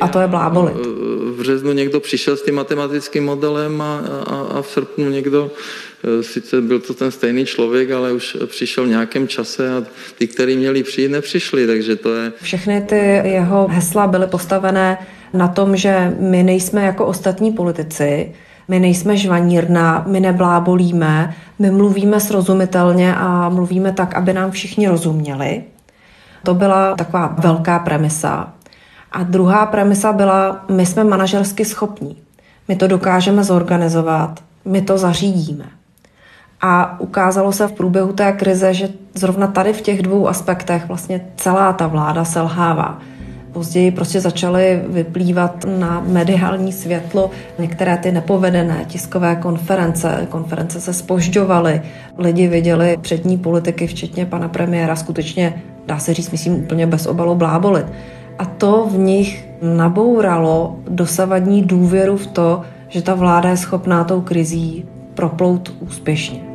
A 0.00 0.08
to 0.08 0.20
je 0.20 0.26
blábolit. 0.26 0.74
V 0.74 1.36
březnu 1.38 1.72
někdo 1.72 2.00
přišel 2.00 2.36
s 2.36 2.42
tím 2.42 2.54
matematickým 2.54 3.24
modelem 3.24 3.82
a, 3.82 4.00
a, 4.26 4.58
a 4.58 4.62
v 4.62 4.66
srpnu 4.66 5.10
někdo 5.10 5.50
e, 6.20 6.22
sice 6.22 6.60
byl 6.60 6.80
to 6.80 6.94
ten 6.94 7.10
stejný 7.10 7.46
člověk, 7.46 7.90
ale 7.90 8.12
už 8.12 8.36
přišel 8.46 8.84
v 8.84 8.88
nějakém 8.88 9.28
čase 9.28 9.76
a 9.76 9.82
ty, 10.18 10.26
kteří 10.26 10.56
měli 10.56 10.82
přijít, 10.82 11.08
nepřišli, 11.08 11.66
takže 11.66 11.96
to 11.96 12.14
je... 12.14 12.32
Všechny 12.42 12.80
ty 12.80 12.96
jeho 13.24 13.68
hesla 13.68 14.06
byly 14.06 14.26
postavené 14.26 14.98
na 15.32 15.48
tom, 15.48 15.76
že 15.76 16.16
my 16.18 16.42
nejsme 16.42 16.84
jako 16.84 17.06
ostatní 17.06 17.52
politici, 17.52 18.32
my 18.68 18.80
nejsme 18.80 19.16
žvanírna, 19.16 20.04
my 20.06 20.20
neblábolíme, 20.20 21.34
my 21.58 21.70
mluvíme 21.70 22.20
srozumitelně 22.20 23.14
a 23.14 23.48
mluvíme 23.48 23.92
tak, 23.92 24.14
aby 24.14 24.32
nám 24.32 24.50
všichni 24.50 24.88
rozuměli. 24.88 25.62
To 26.42 26.54
byla 26.54 26.94
taková 26.94 27.34
velká 27.38 27.78
premisa. 27.78 28.52
A 29.12 29.22
druhá 29.22 29.66
premisa 29.66 30.12
byla, 30.12 30.64
my 30.70 30.86
jsme 30.86 31.04
manažersky 31.04 31.64
schopní. 31.64 32.16
My 32.68 32.76
to 32.76 32.86
dokážeme 32.86 33.44
zorganizovat, 33.44 34.42
my 34.64 34.82
to 34.82 34.98
zařídíme. 34.98 35.64
A 36.60 37.00
ukázalo 37.00 37.52
se 37.52 37.68
v 37.68 37.72
průběhu 37.72 38.12
té 38.12 38.32
krize, 38.32 38.74
že 38.74 38.88
zrovna 39.14 39.46
tady 39.46 39.72
v 39.72 39.80
těch 39.80 40.02
dvou 40.02 40.28
aspektech 40.28 40.88
vlastně 40.88 41.26
celá 41.36 41.72
ta 41.72 41.86
vláda 41.86 42.24
selhává. 42.24 42.98
Později 43.52 43.90
prostě 43.90 44.20
začaly 44.20 44.82
vyplývat 44.88 45.64
na 45.78 46.04
mediální 46.06 46.72
světlo 46.72 47.30
některé 47.58 47.96
ty 47.96 48.12
nepovedené 48.12 48.84
tiskové 48.86 49.36
konference. 49.36 50.26
Konference 50.28 50.80
se 50.80 50.92
spožďovaly. 50.92 51.82
Lidi 52.18 52.48
viděli 52.48 52.96
přední 53.00 53.38
politiky, 53.38 53.86
včetně 53.86 54.26
pana 54.26 54.48
premiéra, 54.48 54.96
skutečně, 54.96 55.62
dá 55.86 55.98
se 55.98 56.14
říct, 56.14 56.30
myslím, 56.30 56.54
úplně 56.54 56.86
bez 56.86 57.06
obalu 57.06 57.34
blábolit. 57.34 57.86
A 58.38 58.44
to 58.44 58.86
v 58.90 58.98
nich 58.98 59.48
nabouralo 59.62 60.76
dosavadní 60.88 61.62
důvěru 61.62 62.16
v 62.16 62.26
to, 62.26 62.62
že 62.88 63.02
ta 63.02 63.14
vláda 63.14 63.50
je 63.50 63.56
schopná 63.56 64.04
tou 64.04 64.20
krizí 64.20 64.84
proplout 65.14 65.72
úspěšně. 65.80 66.47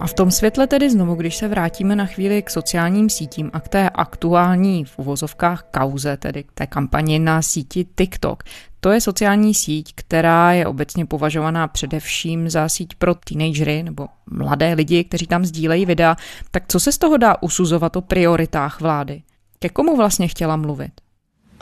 A 0.00 0.06
v 0.06 0.14
tom 0.14 0.30
světle 0.30 0.66
tedy 0.66 0.90
znovu, 0.90 1.14
když 1.14 1.36
se 1.36 1.48
vrátíme 1.48 1.96
na 1.96 2.06
chvíli 2.06 2.42
k 2.42 2.50
sociálním 2.50 3.10
sítím 3.10 3.50
a 3.52 3.60
k 3.60 3.68
té 3.68 3.90
aktuální 3.90 4.84
v 4.84 4.98
uvozovkách 4.98 5.64
kauze, 5.70 6.16
tedy 6.16 6.42
k 6.42 6.52
té 6.52 6.66
kampani 6.66 7.18
na 7.18 7.42
síti 7.42 7.86
TikTok, 7.94 8.42
to 8.80 8.90
je 8.90 9.00
sociální 9.00 9.54
síť, 9.54 9.92
která 9.94 10.52
je 10.52 10.66
obecně 10.66 11.06
považovaná 11.06 11.68
především 11.68 12.50
za 12.50 12.68
síť 12.68 12.94
pro 12.94 13.14
teenagery 13.14 13.82
nebo 13.82 14.06
mladé 14.30 14.74
lidi, 14.74 15.04
kteří 15.04 15.26
tam 15.26 15.44
sdílejí 15.44 15.86
videa. 15.86 16.16
Tak 16.50 16.62
co 16.68 16.80
se 16.80 16.92
z 16.92 16.98
toho 16.98 17.16
dá 17.16 17.42
usuzovat 17.42 17.96
o 17.96 18.00
prioritách 18.00 18.80
vlády? 18.80 19.22
Ke 19.58 19.68
komu 19.68 19.96
vlastně 19.96 20.28
chtěla 20.28 20.56
mluvit? 20.56 20.92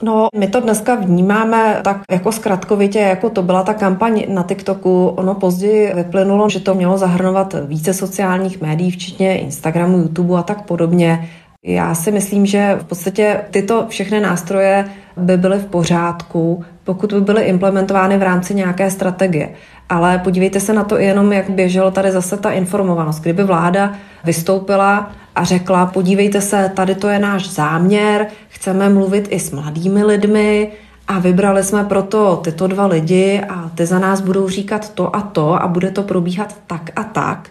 No, 0.03 0.29
my 0.37 0.47
to 0.47 0.61
dneska 0.61 0.95
vnímáme 0.95 1.81
tak 1.85 2.01
jako 2.11 2.33
zkratkovitě, 2.33 2.99
jako 2.99 3.31
to 3.31 3.43
byla 3.43 3.63
ta 3.63 3.75
kampaň 3.75 4.23
na 4.29 4.43
TikToku. 4.43 5.07
Ono 5.09 5.35
později 5.35 5.95
vyplynulo, 5.95 6.49
že 6.49 6.61
to 6.61 6.75
mělo 6.75 6.99
zahrnovat 6.99 7.55
více 7.67 7.95
sociálních 7.95 8.61
médií, 8.61 8.91
včetně 8.91 9.39
Instagramu, 9.39 9.99
YouTube 9.99 10.39
a 10.39 10.43
tak 10.43 10.63
podobně. 10.63 11.29
Já 11.65 11.95
si 11.95 12.13
myslím, 12.13 12.47
že 12.47 12.79
v 12.81 12.85
podstatě 12.85 13.41
tyto 13.51 13.87
všechny 13.89 14.21
nástroje 14.21 14.85
by 15.17 15.37
byly 15.37 15.59
v 15.59 15.67
pořádku, 15.67 16.65
pokud 16.85 17.13
by 17.13 17.21
byly 17.21 17.43
implementovány 17.43 18.19
v 18.19 18.23
rámci 18.23 18.55
nějaké 18.55 18.91
strategie. 18.91 19.49
Ale 19.89 20.19
podívejte 20.19 20.61
se 20.61 20.73
na 20.73 20.85
to 20.85 20.97
jenom, 20.97 21.33
jak 21.33 21.51
běžela 21.51 21.91
tady 21.91 22.13
zase 22.13 22.37
ta 22.37 22.51
informovanost. 22.51 23.23
Kdyby 23.23 23.45
vláda 23.45 23.93
vystoupila 24.25 25.11
a 25.39 25.45
řekla, 25.45 25.87
podívejte 25.87 26.41
se, 26.41 26.73
tady 26.77 26.95
to 26.95 27.09
je 27.09 27.19
náš 27.19 27.51
záměr, 27.51 28.27
chceme 28.49 28.89
mluvit 28.89 29.29
i 29.31 29.41
s 29.41 29.51
mladými 29.51 30.05
lidmi 30.05 30.73
a 31.09 31.19
vybrali 31.19 31.65
jsme 31.65 31.85
proto 31.85 32.37
tyto 32.37 32.67
dva 32.67 32.87
lidi 32.87 33.41
a 33.49 33.71
ty 33.75 33.87
za 33.87 33.99
nás 33.99 34.21
budou 34.21 34.49
říkat 34.49 34.95
to 34.95 35.17
a 35.17 35.21
to 35.21 35.63
a 35.63 35.69
bude 35.69 35.91
to 35.91 36.03
probíhat 36.03 36.57
tak 36.67 36.91
a 36.97 37.05
tak. 37.05 37.51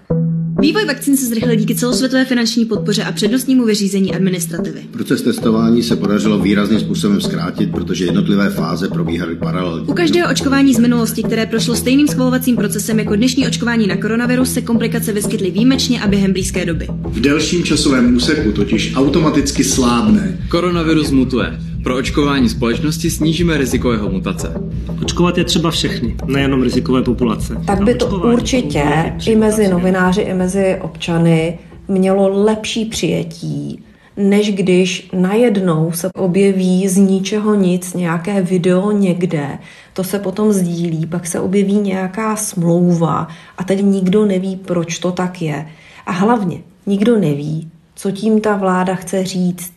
Vývoj 0.59 0.85
vakcín 0.85 1.17
se 1.17 1.25
zrychlil 1.25 1.55
díky 1.55 1.75
celosvětové 1.75 2.25
finanční 2.25 2.65
podpoře 2.65 3.03
a 3.03 3.11
přednostnímu 3.11 3.65
vyřízení 3.65 4.15
administrativy. 4.15 4.81
Proces 4.91 5.21
testování 5.21 5.83
se 5.83 5.95
podařilo 5.95 6.39
výrazným 6.39 6.79
způsobem 6.79 7.21
zkrátit, 7.21 7.71
protože 7.71 8.05
jednotlivé 8.05 8.49
fáze 8.49 8.87
probíhaly 8.87 9.35
paralelně. 9.35 9.87
U 9.87 9.93
každého 9.93 10.31
očkování 10.31 10.73
z 10.73 10.79
minulosti, 10.79 11.23
které 11.23 11.45
prošlo 11.45 11.75
stejným 11.75 12.07
schvalovacím 12.07 12.55
procesem 12.55 12.99
jako 12.99 13.15
dnešní 13.15 13.47
očkování 13.47 13.87
na 13.87 13.97
koronavirus, 13.97 14.53
se 14.53 14.61
komplikace 14.61 15.13
vyskytly 15.13 15.51
výjimečně 15.51 16.01
a 16.01 16.07
během 16.07 16.33
blízké 16.33 16.65
doby. 16.65 16.87
V 17.05 17.21
delším 17.21 17.63
časovém 17.63 18.15
úseku 18.15 18.51
totiž 18.51 18.95
automaticky 18.95 19.63
slábne. 19.63 20.39
Koronavirus 20.49 21.11
mutuje. 21.11 21.66
Pro 21.83 21.95
očkování 21.95 22.49
společnosti 22.49 23.09
snížíme 23.09 23.57
riziko 23.57 23.91
jeho 23.91 24.09
mutace. 24.09 24.53
Očkovat 25.01 25.37
je 25.37 25.43
třeba 25.43 25.71
všechny, 25.71 26.15
nejenom 26.25 26.63
rizikové 26.63 27.01
populace. 27.01 27.57
Tak 27.65 27.83
by 27.83 27.95
to 27.95 28.07
určitě 28.07 29.13
i 29.27 29.35
mezi 29.35 29.67
novináři, 29.67 30.21
i 30.21 30.33
mezi 30.33 30.77
občany 30.81 31.59
mělo 31.87 32.43
lepší 32.43 32.85
přijetí, 32.85 33.83
než 34.17 34.51
když 34.51 35.09
najednou 35.13 35.91
se 35.91 36.09
objeví 36.15 36.87
z 36.87 36.97
ničeho 36.97 37.55
nic 37.55 37.93
nějaké 37.93 38.41
video 38.41 38.91
někde, 38.91 39.47
to 39.93 40.03
se 40.03 40.19
potom 40.19 40.53
sdílí, 40.53 41.05
pak 41.05 41.27
se 41.27 41.39
objeví 41.39 41.79
nějaká 41.79 42.35
smlouva 42.35 43.27
a 43.57 43.63
teď 43.63 43.81
nikdo 43.83 44.25
neví, 44.25 44.55
proč 44.55 44.99
to 44.99 45.11
tak 45.11 45.41
je. 45.41 45.67
A 46.05 46.11
hlavně 46.11 46.61
nikdo 46.85 47.19
neví, 47.19 47.69
co 47.95 48.11
tím 48.11 48.41
ta 48.41 48.55
vláda 48.55 48.95
chce 48.95 49.23
říct. 49.25 49.73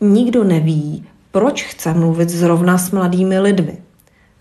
Nikdo 0.00 0.44
neví, 0.44 1.04
proč 1.36 1.64
chce 1.64 1.94
mluvit 1.94 2.28
zrovna 2.28 2.78
s 2.78 2.90
mladými 2.90 3.40
lidmi. 3.40 3.78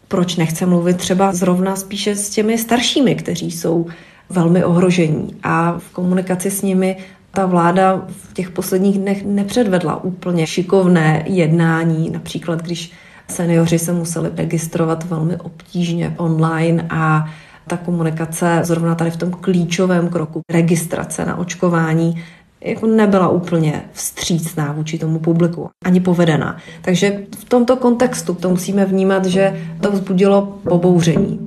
Proč 0.08 0.36
nechce 0.36 0.66
mluvit 0.66 0.98
třeba 0.98 1.34
zrovna 1.34 1.76
spíše 1.76 2.16
s 2.16 2.30
těmi 2.30 2.58
staršími, 2.58 3.16
kteří 3.16 3.52
jsou 3.52 3.86
velmi 4.30 4.64
ohrožení. 4.64 5.36
A 5.44 5.80
v 5.80 5.92
komunikaci 5.92 6.52
s 6.52 6.62
nimi 6.62 6.98
ta 7.32 7.46
vláda 7.46 8.06
v 8.08 8.34
těch 8.34 8.50
posledních 8.50 8.98
dnech 8.98 9.26
nepředvedla 9.26 10.04
úplně 10.04 10.48
šikovné 10.48 11.24
jednání, 11.28 12.10
například 12.10 12.62
když 12.62 12.92
seniori 13.28 13.80
se 13.80 13.94
museli 13.94 14.30
registrovat 14.36 15.04
velmi 15.04 15.38
obtížně 15.38 16.14
online 16.18 16.88
a 16.90 17.30
ta 17.68 17.78
komunikace 17.78 18.60
zrovna 18.64 18.96
tady 18.96 19.12
v 19.12 19.18
tom 19.18 19.32
klíčovém 19.32 20.10
kroku 20.10 20.42
registrace 20.52 21.26
na 21.26 21.36
očkování 21.36 22.24
jako 22.66 22.88
nebyla 22.88 23.30
úplně 23.30 23.86
vstřícná 23.94 24.72
vůči 24.72 24.98
tomu 24.98 25.20
publiku, 25.20 25.70
ani 25.86 26.00
povedená. 26.00 26.58
Takže 26.82 27.24
v 27.38 27.46
tomto 27.46 27.76
kontextu 27.76 28.34
to 28.34 28.50
musíme 28.50 28.86
vnímat, 28.86 29.26
že 29.26 29.66
to 29.82 29.92
vzbudilo 29.92 30.60
pobouření. 30.70 31.40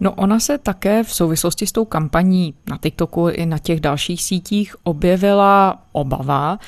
No 0.00 0.12
ona 0.12 0.40
se 0.40 0.58
také 0.58 1.04
v 1.04 1.14
souvislosti 1.14 1.66
s 1.66 1.72
tou 1.72 1.84
kampaní 1.84 2.54
na 2.70 2.78
TikToku 2.78 3.28
i 3.28 3.46
na 3.46 3.58
těch 3.58 3.80
dalších 3.80 4.22
sítích 4.22 4.76
objevila 4.82 5.82
obava, 5.92 6.58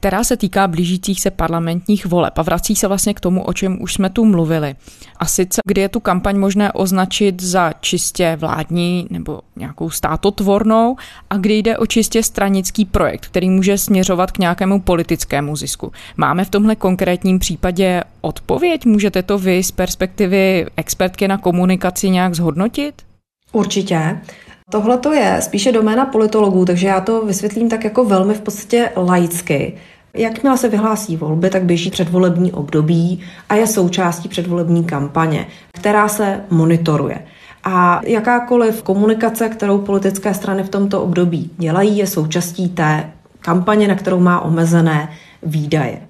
která 0.00 0.24
se 0.24 0.36
týká 0.36 0.68
blížících 0.68 1.20
se 1.20 1.30
parlamentních 1.30 2.06
voleb 2.06 2.38
a 2.38 2.42
vrací 2.42 2.76
se 2.76 2.88
vlastně 2.88 3.14
k 3.14 3.20
tomu, 3.20 3.42
o 3.42 3.52
čem 3.52 3.82
už 3.82 3.94
jsme 3.94 4.10
tu 4.10 4.24
mluvili. 4.24 4.74
A 5.16 5.26
sice, 5.26 5.60
kdy 5.64 5.80
je 5.80 5.88
tu 5.88 6.00
kampaň 6.00 6.38
možné 6.38 6.72
označit 6.72 7.42
za 7.42 7.72
čistě 7.80 8.36
vládní 8.40 9.06
nebo 9.10 9.40
nějakou 9.56 9.90
státotvornou 9.90 10.96
a 11.30 11.36
kdy 11.36 11.54
jde 11.54 11.78
o 11.78 11.86
čistě 11.86 12.22
stranický 12.22 12.84
projekt, 12.84 13.26
který 13.26 13.50
může 13.50 13.78
směřovat 13.78 14.30
k 14.30 14.38
nějakému 14.38 14.80
politickému 14.80 15.56
zisku. 15.56 15.92
Máme 16.16 16.44
v 16.44 16.50
tomhle 16.50 16.76
konkrétním 16.76 17.38
případě 17.38 18.04
odpověď? 18.20 18.86
Můžete 18.86 19.22
to 19.22 19.38
vy 19.38 19.62
z 19.62 19.70
perspektivy 19.70 20.66
expertky 20.76 21.28
na 21.28 21.38
komunikaci 21.38 22.10
nějak 22.10 22.34
zhodnotit? 22.34 23.02
Určitě. 23.52 24.20
Tohle 24.70 24.98
to 24.98 25.12
je 25.12 25.38
spíše 25.42 25.72
doména 25.72 26.06
politologů, 26.06 26.64
takže 26.64 26.86
já 26.86 27.00
to 27.00 27.26
vysvětlím 27.26 27.68
tak 27.68 27.84
jako 27.84 28.04
velmi 28.04 28.34
v 28.34 28.40
podstatě 28.40 28.90
laicky. 28.96 29.74
Jakmile 30.14 30.58
se 30.58 30.68
vyhlásí 30.68 31.16
volby, 31.16 31.50
tak 31.50 31.64
běží 31.64 31.90
předvolební 31.90 32.52
období 32.52 33.20
a 33.48 33.54
je 33.54 33.66
součástí 33.66 34.28
předvolební 34.28 34.84
kampaně, 34.84 35.46
která 35.72 36.08
se 36.08 36.40
monitoruje. 36.50 37.24
A 37.64 38.00
jakákoliv 38.04 38.82
komunikace, 38.82 39.48
kterou 39.48 39.78
politické 39.78 40.34
strany 40.34 40.62
v 40.62 40.68
tomto 40.68 41.02
období 41.02 41.50
dělají, 41.58 41.98
je 41.98 42.06
součástí 42.06 42.68
té 42.68 43.10
kampaně, 43.40 43.88
na 43.88 43.94
kterou 43.94 44.20
má 44.20 44.40
omezené 44.40 45.10
výdaje. 45.42 46.00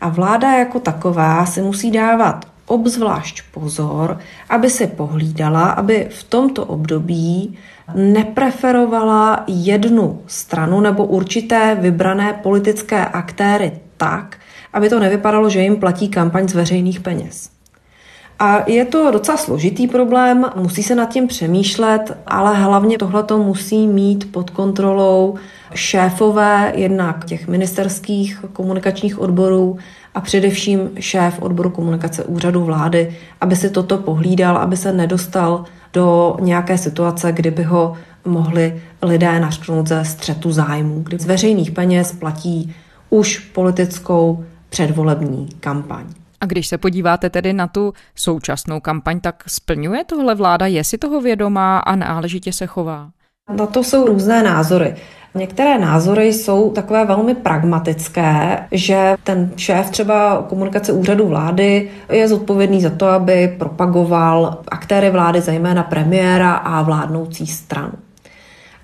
A 0.00 0.08
vláda 0.08 0.58
jako 0.58 0.80
taková 0.80 1.46
si 1.46 1.62
musí 1.62 1.90
dávat 1.90 2.55
obzvlášť 2.66 3.42
pozor, 3.50 4.18
aby 4.48 4.70
se 4.70 4.86
pohlídala, 4.86 5.70
aby 5.70 6.06
v 6.10 6.24
tomto 6.24 6.64
období 6.64 7.58
nepreferovala 7.94 9.44
jednu 9.46 10.22
stranu 10.26 10.80
nebo 10.80 11.04
určité 11.04 11.76
vybrané 11.80 12.32
politické 12.42 13.04
aktéry 13.04 13.72
tak, 13.96 14.36
aby 14.72 14.88
to 14.88 15.00
nevypadalo, 15.00 15.50
že 15.50 15.60
jim 15.60 15.76
platí 15.76 16.08
kampaň 16.08 16.48
z 16.48 16.54
veřejných 16.54 17.00
peněz. 17.00 17.56
A 18.38 18.70
je 18.70 18.84
to 18.84 19.10
docela 19.10 19.36
složitý 19.36 19.86
problém, 19.86 20.46
musí 20.56 20.82
se 20.82 20.94
nad 20.94 21.12
tím 21.12 21.26
přemýšlet, 21.26 22.18
ale 22.26 22.54
hlavně 22.54 22.98
tohle 22.98 23.22
to 23.22 23.38
musí 23.38 23.86
mít 23.86 24.32
pod 24.32 24.50
kontrolou 24.50 25.34
šéfové 25.74 26.72
jednak 26.76 27.24
těch 27.24 27.48
ministerských 27.48 28.44
komunikačních 28.52 29.18
odborů 29.18 29.78
a 30.16 30.20
především 30.20 30.90
šéf 31.00 31.42
odboru 31.42 31.70
komunikace 31.70 32.24
úřadu 32.24 32.64
vlády, 32.64 33.16
aby 33.40 33.56
si 33.56 33.70
toto 33.70 33.98
pohlídal, 33.98 34.56
aby 34.56 34.76
se 34.76 34.92
nedostal 34.92 35.64
do 35.92 36.36
nějaké 36.40 36.78
situace, 36.78 37.32
kdyby 37.32 37.62
ho 37.62 37.96
mohli 38.24 38.82
lidé 39.02 39.40
našknout 39.40 39.86
ze 39.86 40.04
střetu 40.04 40.52
zájmu, 40.52 41.02
kdy 41.02 41.18
z 41.18 41.24
veřejných 41.24 41.70
peněz 41.70 42.12
platí 42.12 42.74
už 43.10 43.38
politickou 43.38 44.44
předvolební 44.68 45.48
kampaň. 45.60 46.04
A 46.40 46.46
když 46.46 46.66
se 46.66 46.78
podíváte 46.78 47.30
tedy 47.30 47.52
na 47.52 47.66
tu 47.66 47.92
současnou 48.14 48.80
kampaň, 48.80 49.20
tak 49.20 49.44
splňuje 49.46 50.04
tohle 50.04 50.34
vláda, 50.34 50.66
je 50.66 50.84
si 50.84 50.98
toho 50.98 51.20
vědomá 51.20 51.78
a 51.78 51.96
náležitě 51.96 52.52
se 52.52 52.66
chová? 52.66 53.10
Na 53.56 53.66
to 53.66 53.84
jsou 53.84 54.06
různé 54.06 54.42
názory. 54.42 54.96
Některé 55.36 55.78
názory 55.78 56.32
jsou 56.32 56.70
takové 56.70 57.04
velmi 57.04 57.34
pragmatické, 57.34 58.58
že 58.72 59.16
ten 59.24 59.50
šéf 59.56 59.90
třeba 59.90 60.44
komunikace 60.48 60.92
úřadu 60.92 61.26
vlády 61.26 61.90
je 62.12 62.28
zodpovědný 62.28 62.80
za 62.80 62.90
to, 62.90 63.06
aby 63.06 63.54
propagoval 63.58 64.58
aktéry 64.68 65.10
vlády, 65.10 65.40
zejména 65.40 65.82
premiéra 65.82 66.52
a 66.52 66.82
vládnoucí 66.82 67.46
stranu. 67.46 67.92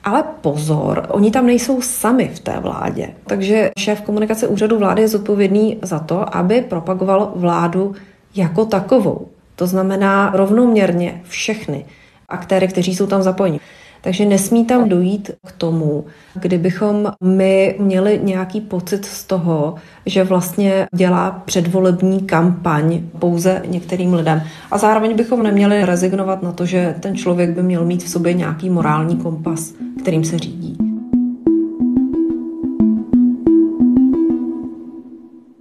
Ale 0.05 0.25
pozor, 0.41 1.07
oni 1.09 1.31
tam 1.31 1.47
nejsou 1.47 1.83
sami 1.83 2.31
v 2.35 2.41
té 2.41 2.61
vládě. 2.61 3.09
Takže 3.27 3.71
šéf 3.79 4.01
komunikace 4.01 4.49
úřadu 4.49 4.79
vlády 4.79 5.03
je 5.03 5.09
zodpovědný 5.09 5.79
za 5.83 5.99
to, 5.99 6.37
aby 6.37 6.61
propagoval 6.61 7.33
vládu 7.37 7.95
jako 8.35 8.65
takovou. 8.65 9.29
To 9.57 9.67
znamená 9.67 10.31
rovnoměrně 10.35 11.21
všechny 11.29 11.85
aktéry, 12.29 12.69
kteří 12.69 12.95
jsou 12.95 13.07
tam 13.07 13.23
zapojeni. 13.23 13.61
Takže 14.03 14.25
nesmí 14.25 14.65
tam 14.65 14.89
dojít 14.89 15.31
k 15.47 15.53
tomu, 15.53 16.05
kdybychom 16.35 17.13
my 17.25 17.77
měli 17.79 18.21
nějaký 18.23 18.61
pocit 18.61 19.05
z 19.05 19.25
toho, 19.25 19.75
že 20.07 20.25
vlastně 20.25 20.89
dělá 20.95 21.43
předvolební 21.45 22.21
kampaň 22.21 23.01
pouze 23.19 23.63
některým 23.67 24.15
lidem. 24.15 24.43
A 24.71 24.79
zároveň 24.79 25.17
bychom 25.17 25.43
neměli 25.43 25.85
rezignovat 25.85 26.43
na 26.43 26.53
to, 26.53 26.67
že 26.67 26.95
ten 27.01 27.17
člověk 27.17 27.51
by 27.51 27.63
měl 27.63 27.85
mít 27.85 28.03
v 28.03 28.09
sobě 28.09 28.33
nějaký 28.33 28.71
morální 28.71 29.17
kompas, 29.17 29.73
kterým 30.03 30.25
se 30.25 30.39
řídí. 30.39 30.92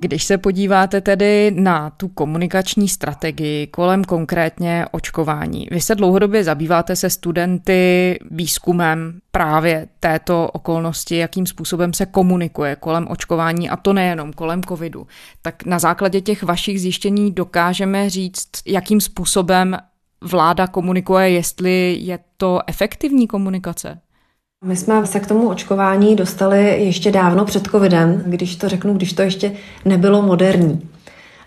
Když 0.03 0.23
se 0.23 0.37
podíváte 0.37 1.01
tedy 1.01 1.51
na 1.55 1.89
tu 1.89 2.07
komunikační 2.07 2.89
strategii 2.89 3.67
kolem 3.67 4.03
konkrétně 4.03 4.85
očkování, 4.91 5.67
vy 5.71 5.81
se 5.81 5.95
dlouhodobě 5.95 6.43
zabýváte 6.43 6.95
se 6.95 7.09
studenty 7.09 8.19
výzkumem 8.31 9.19
právě 9.31 9.87
této 9.99 10.47
okolnosti, 10.53 11.15
jakým 11.15 11.45
způsobem 11.45 11.93
se 11.93 12.05
komunikuje 12.05 12.75
kolem 12.75 13.07
očkování 13.09 13.69
a 13.69 13.77
to 13.77 13.93
nejenom 13.93 14.33
kolem 14.33 14.63
covidu. 14.63 15.07
Tak 15.41 15.65
na 15.65 15.79
základě 15.79 16.21
těch 16.21 16.43
vašich 16.43 16.81
zjištění 16.81 17.31
dokážeme 17.31 18.09
říct, 18.09 18.49
jakým 18.65 19.01
způsobem 19.01 19.77
vláda 20.21 20.67
komunikuje, 20.67 21.29
jestli 21.29 21.97
je 21.99 22.19
to 22.37 22.59
efektivní 22.67 23.27
komunikace? 23.27 23.99
My 24.65 24.75
jsme 24.75 25.05
se 25.05 25.19
k 25.19 25.27
tomu 25.27 25.49
očkování 25.49 26.15
dostali 26.15 26.83
ještě 26.85 27.11
dávno 27.11 27.45
před 27.45 27.67
covidem, 27.67 28.23
když 28.25 28.55
to 28.55 28.69
řeknu, 28.69 28.93
když 28.93 29.13
to 29.13 29.21
ještě 29.21 29.51
nebylo 29.85 30.21
moderní. 30.21 30.89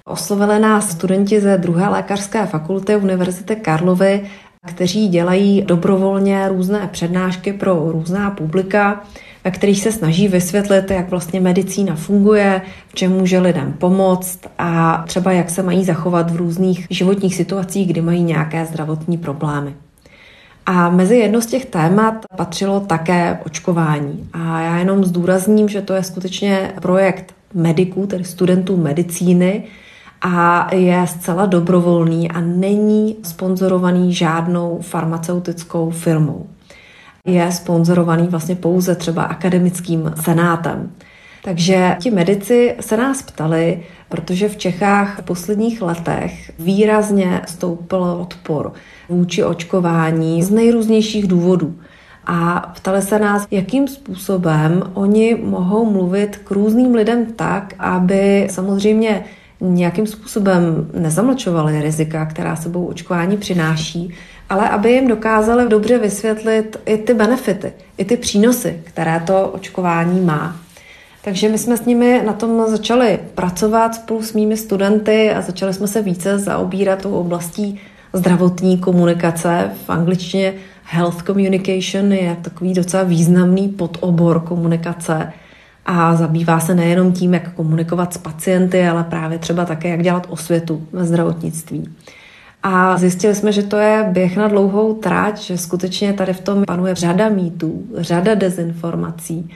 Oslovili 0.05 0.59
nás 0.59 0.91
studenti 0.91 1.41
ze 1.41 1.59
druhé 1.59 1.89
lékařské 1.89 2.47
fakulty 2.47 2.97
Univerzity 2.97 3.57
Karlovy, 3.57 4.31
kteří 4.67 5.09
dělají 5.09 5.63
dobrovolně 5.63 6.49
různé 6.49 6.89
přednášky 6.93 7.53
pro 7.53 7.93
různá 7.93 8.31
publika, 8.31 9.05
ve 9.45 9.51
kterých 9.51 9.81
se 9.81 9.93
snaží 9.93 10.29
vysvětlit, 10.29 10.91
jak 10.91 11.11
vlastně 11.11 11.41
medicína 11.41 11.95
funguje, 11.95 12.63
v 12.89 12.95
čem 12.95 13.13
může 13.13 13.39
lidem 13.39 13.73
pomoct 13.73 14.41
a 14.59 15.05
třeba 15.07 15.33
jak 15.33 15.51
se 15.51 15.63
mají 15.63 15.85
zachovat 15.85 16.31
v 16.31 16.37
různých 16.37 16.87
životních 16.91 17.35
situacích, 17.35 17.89
kdy 17.89 18.01
mají 18.01 18.23
nějaké 18.23 18.65
zdravotní 18.65 19.19
problémy. 19.19 19.75
A 20.67 20.91
mezi 20.91 21.17
jedno 21.17 21.41
z 21.41 21.47
těch 21.47 21.65
témat 21.65 22.15
patřilo 22.37 22.81
také 22.81 23.39
očkování. 23.47 24.29
A 24.33 24.61
já 24.61 24.79
jenom 24.79 25.05
zdůrazním, 25.05 25.69
že 25.69 25.83
to 25.83 25.95
je 25.95 26.03
skutečně 26.03 26.73
projekt 26.83 27.35
mediků, 27.55 28.07
tedy 28.07 28.25
studentů 28.25 28.77
medicíny, 28.77 29.65
a 30.25 30.75
je 30.75 31.07
zcela 31.07 31.47
dobrovolný 31.47 32.31
a 32.31 32.41
není 32.41 33.17
sponzorovaný 33.23 34.15
žádnou 34.15 34.79
farmaceutickou 34.83 35.91
firmou. 35.91 36.47
Je 37.27 37.53
sponzorovaný 37.53 38.29
vlastně 38.29 38.55
pouze 38.55 38.95
třeba 38.95 39.23
akademickým 39.23 40.13
senátem. 40.21 40.91
Takže 41.45 41.97
ti 42.01 42.11
medici 42.11 42.75
se 42.81 42.97
nás 42.97 43.23
ptali, 43.23 43.83
protože 44.09 44.49
v 44.49 44.57
Čechách 44.57 45.21
v 45.21 45.23
posledních 45.23 45.83
letech 45.83 46.53
výrazně 46.59 47.41
stoupil 47.47 48.05
odpor 48.05 48.73
vůči 49.09 49.45
očkování 49.45 50.43
z 50.43 50.51
nejrůznějších 50.51 51.29
důvodů. 51.29 51.75
A 52.27 52.73
ptali 52.77 53.03
se 53.03 53.19
nás, 53.19 53.47
jakým 53.51 53.89
způsobem 53.89 54.83
oni 54.95 55.35
mohou 55.45 55.91
mluvit 55.91 56.37
k 56.37 56.51
různým 56.51 56.95
lidem 56.95 57.27
tak, 57.27 57.75
aby 57.79 58.47
samozřejmě 58.51 59.25
nějakým 59.61 60.07
způsobem 60.07 60.91
nezamlčovali 60.95 61.83
rizika, 61.83 62.27
která 62.27 62.57
sebou 62.57 62.87
očkování 62.87 63.37
přináší, 63.37 64.15
ale 64.49 64.69
aby 64.69 64.93
jim 64.93 65.09
dokázali 65.09 65.69
dobře 65.69 65.99
vysvětlit 65.99 66.77
i 66.87 66.99
ty 66.99 67.15
benefity, 67.15 67.73
i 67.99 68.05
ty 68.05 68.17
přínosy, 68.17 68.81
které 68.85 69.23
to 69.27 69.49
očkování 69.49 70.21
má. 70.21 70.64
Takže 71.25 71.49
my 71.49 71.59
jsme 71.59 71.77
s 71.77 71.85
nimi 71.85 72.23
na 72.27 72.33
tom 72.33 72.65
začali 72.69 73.19
pracovat 73.35 73.95
spolu 73.95 74.23
s 74.23 74.33
mými 74.33 74.57
studenty 74.57 75.31
a 75.31 75.41
začali 75.41 75.75
jsme 75.75 75.87
se 75.87 76.03
více 76.03 76.39
zaobírat 76.39 77.03
tou 77.03 77.13
oblastí 77.13 77.81
zdravotní 78.13 78.79
komunikace. 78.79 79.71
V 79.87 79.91
angličtině 79.91 80.55
health 80.85 81.23
communication 81.23 82.13
je 82.13 82.37
takový 82.43 82.75
docela 82.75 83.03
významný 83.03 83.69
podobor 83.69 84.41
komunikace 84.41 85.33
a 85.87 86.17
zabývá 86.17 86.61
se 86.61 86.75
nejenom 86.75 87.13
tím, 87.13 87.35
jak 87.35 87.53
komunikovat 87.53 88.15
s 88.15 88.19
pacienty, 88.19 88.87
ale 88.89 89.05
právě 89.05 89.39
třeba 89.39 89.65
také, 89.65 89.89
jak 89.89 90.03
dělat 90.03 90.27
osvětu 90.31 90.87
ve 90.93 91.05
zdravotnictví. 91.05 91.89
A 92.63 92.97
zjistili 92.97 93.35
jsme, 93.35 93.53
že 93.53 93.63
to 93.63 93.77
je 93.77 94.09
běh 94.13 94.37
na 94.37 94.49
dlouhou 94.49 94.95
tráť, 94.95 95.41
že 95.41 95.59
skutečně 95.59 96.13
tady 96.13 96.33
v 96.33 96.41
tom 96.41 96.65
panuje 96.65 96.95
řada 96.95 97.29
mýtů, 97.29 97.85
řada 97.97 98.35
dezinformací. 98.35 99.51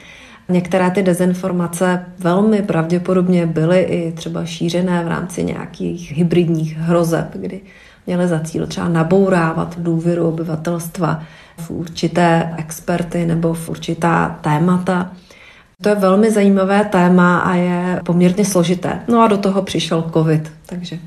Některé 0.49 0.91
ty 0.91 1.03
dezinformace 1.03 2.05
velmi 2.19 2.61
pravděpodobně 2.61 3.45
byly 3.45 3.79
i 3.79 4.11
třeba 4.11 4.45
šířené 4.45 5.03
v 5.03 5.07
rámci 5.07 5.43
nějakých 5.43 6.11
hybridních 6.11 6.77
hrozeb, 6.77 7.27
kdy 7.33 7.61
měly 8.07 8.27
za 8.27 8.39
cíl 8.39 8.67
třeba 8.67 8.87
nabourávat 8.87 9.79
důvěru 9.79 10.27
obyvatelstva 10.27 11.23
v 11.57 11.71
určité 11.71 12.53
experty 12.57 13.25
nebo 13.25 13.53
v 13.53 13.69
určitá 13.69 14.39
témata. 14.41 15.11
To 15.81 15.89
je 15.89 15.95
velmi 15.95 16.31
zajímavé 16.31 16.85
téma 16.85 17.39
a 17.39 17.55
je 17.55 18.01
poměrně 18.05 18.45
složité. 18.45 18.99
No 19.07 19.21
a 19.21 19.27
do 19.27 19.37
toho 19.37 19.61
přišel 19.61 20.09
covid, 20.13 20.51
takže 20.65 20.99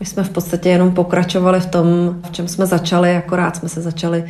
my 0.00 0.06
jsme 0.06 0.24
v 0.24 0.30
podstatě 0.30 0.68
jenom 0.68 0.94
pokračovali 0.94 1.60
v 1.60 1.66
tom, 1.66 1.86
v 2.28 2.30
čem 2.30 2.48
jsme 2.48 2.66
začali, 2.66 3.16
akorát 3.16 3.56
jsme 3.56 3.68
se 3.68 3.80
začali 3.80 4.24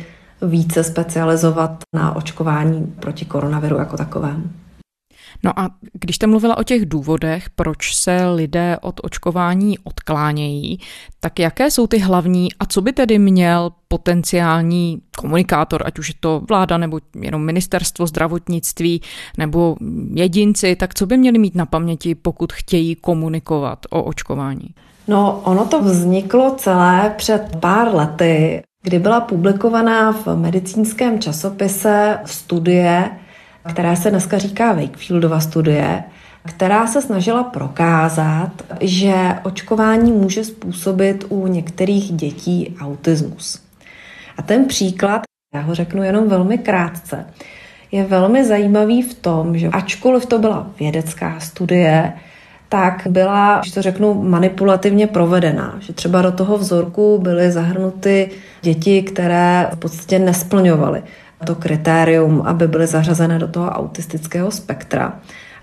více 0.47 0.83
specializovat 0.83 1.83
na 1.95 2.15
očkování 2.15 2.95
proti 2.99 3.25
koronaviru 3.25 3.77
jako 3.77 3.97
takovému. 3.97 4.43
No 5.43 5.59
a 5.59 5.69
když 5.93 6.15
jste 6.15 6.27
mluvila 6.27 6.57
o 6.57 6.63
těch 6.63 6.85
důvodech, 6.85 7.49
proč 7.49 7.95
se 7.95 8.29
lidé 8.29 8.77
od 8.81 8.99
očkování 9.03 9.79
odklánějí, 9.79 10.79
tak 11.19 11.39
jaké 11.39 11.71
jsou 11.71 11.87
ty 11.87 11.97
hlavní 11.97 12.47
a 12.59 12.65
co 12.65 12.81
by 12.81 12.93
tedy 12.93 13.19
měl 13.19 13.71
potenciální 13.87 15.01
komunikátor, 15.17 15.83
ať 15.85 15.99
už 15.99 16.07
je 16.07 16.13
to 16.19 16.41
vláda 16.47 16.77
nebo 16.77 16.99
jenom 17.21 17.45
ministerstvo 17.45 18.07
zdravotnictví 18.07 19.01
nebo 19.37 19.75
jedinci, 20.13 20.75
tak 20.75 20.93
co 20.93 21.05
by 21.05 21.17
měli 21.17 21.37
mít 21.37 21.55
na 21.55 21.65
paměti, 21.65 22.15
pokud 22.15 22.53
chtějí 22.53 22.95
komunikovat 22.95 23.79
o 23.89 24.03
očkování? 24.03 24.69
No, 25.07 25.41
ono 25.43 25.65
to 25.65 25.81
vzniklo 25.81 26.55
celé 26.55 27.13
před 27.17 27.57
pár 27.59 27.95
lety, 27.95 28.63
kdy 28.83 28.99
byla 28.99 29.21
publikovaná 29.21 30.11
v 30.11 30.27
medicínském 30.35 31.19
časopise 31.19 32.19
studie, 32.25 33.09
která 33.69 33.95
se 33.95 34.09
dneska 34.09 34.37
říká 34.37 34.73
Wakefieldova 34.73 35.39
studie, 35.39 36.03
která 36.45 36.87
se 36.87 37.01
snažila 37.01 37.43
prokázat, 37.43 38.51
že 38.81 39.13
očkování 39.43 40.11
může 40.11 40.43
způsobit 40.43 41.25
u 41.29 41.47
některých 41.47 42.11
dětí 42.11 42.75
autismus. 42.81 43.61
A 44.37 44.41
ten 44.41 44.65
příklad, 44.65 45.21
já 45.53 45.61
ho 45.61 45.75
řeknu 45.75 46.03
jenom 46.03 46.29
velmi 46.29 46.57
krátce, 46.57 47.25
je 47.91 48.03
velmi 48.03 48.45
zajímavý 48.45 49.01
v 49.01 49.13
tom, 49.13 49.57
že 49.57 49.67
ačkoliv 49.67 50.25
to 50.25 50.39
byla 50.39 50.67
vědecká 50.79 51.39
studie, 51.39 52.13
tak 52.73 53.07
byla, 53.09 53.61
že 53.65 53.73
to 53.73 53.81
řeknu, 53.81 54.13
manipulativně 54.23 55.07
provedená. 55.07 55.75
Že 55.79 55.93
třeba 55.93 56.21
do 56.21 56.31
toho 56.31 56.57
vzorku 56.57 57.19
byly 57.21 57.51
zahrnuty 57.51 58.29
děti, 58.61 59.01
které 59.03 59.67
v 59.73 59.77
podstatě 59.77 60.19
nesplňovaly 60.19 61.03
to 61.45 61.55
kritérium, 61.55 62.41
aby 62.45 62.67
byly 62.67 62.87
zařazené 62.87 63.39
do 63.39 63.47
toho 63.47 63.69
autistického 63.69 64.51
spektra. 64.51 65.13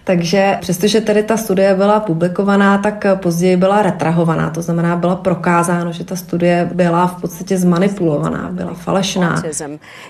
Takže 0.04 0.56
přestože 0.60 1.00
tady 1.00 1.22
ta 1.22 1.36
studie 1.36 1.74
byla 1.74 2.00
publikovaná, 2.00 2.78
tak 2.78 3.06
později 3.22 3.56
byla 3.56 3.82
retrahovaná, 3.82 4.50
to 4.50 4.62
znamená, 4.62 4.96
byla 4.96 5.16
prokázáno, 5.16 5.92
že 5.92 6.04
ta 6.04 6.16
studie 6.16 6.70
byla 6.74 7.06
v 7.06 7.20
podstatě 7.20 7.58
zmanipulovaná, 7.58 8.48
byla 8.52 8.74
falešná. 8.74 9.42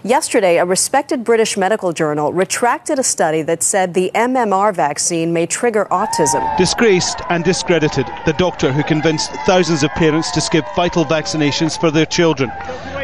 Yesterday, 0.04 0.60
a 0.60 0.64
respected 0.64 1.20
British 1.20 1.56
medical 1.56 1.92
journal 1.96 2.32
retracted 2.38 2.98
a 2.98 3.02
study 3.02 3.44
that 3.44 3.62
said 3.62 3.90
the 3.92 4.10
MMR 4.14 4.72
vaccine 4.72 5.32
may 5.32 5.46
trigger 5.46 5.86
autism. 5.90 6.42
Disgraced 6.58 7.20
and 7.28 7.44
discredited, 7.44 8.06
the 8.24 8.32
doctor 8.38 8.72
who 8.72 8.82
convinced 8.82 9.30
thousands 9.46 9.82
of 9.82 9.90
parents 9.94 10.32
to 10.32 10.40
skip 10.40 10.64
vital 10.76 11.04
vaccinations 11.04 11.78
for 11.80 11.92
their 11.92 12.06
children. 12.06 12.50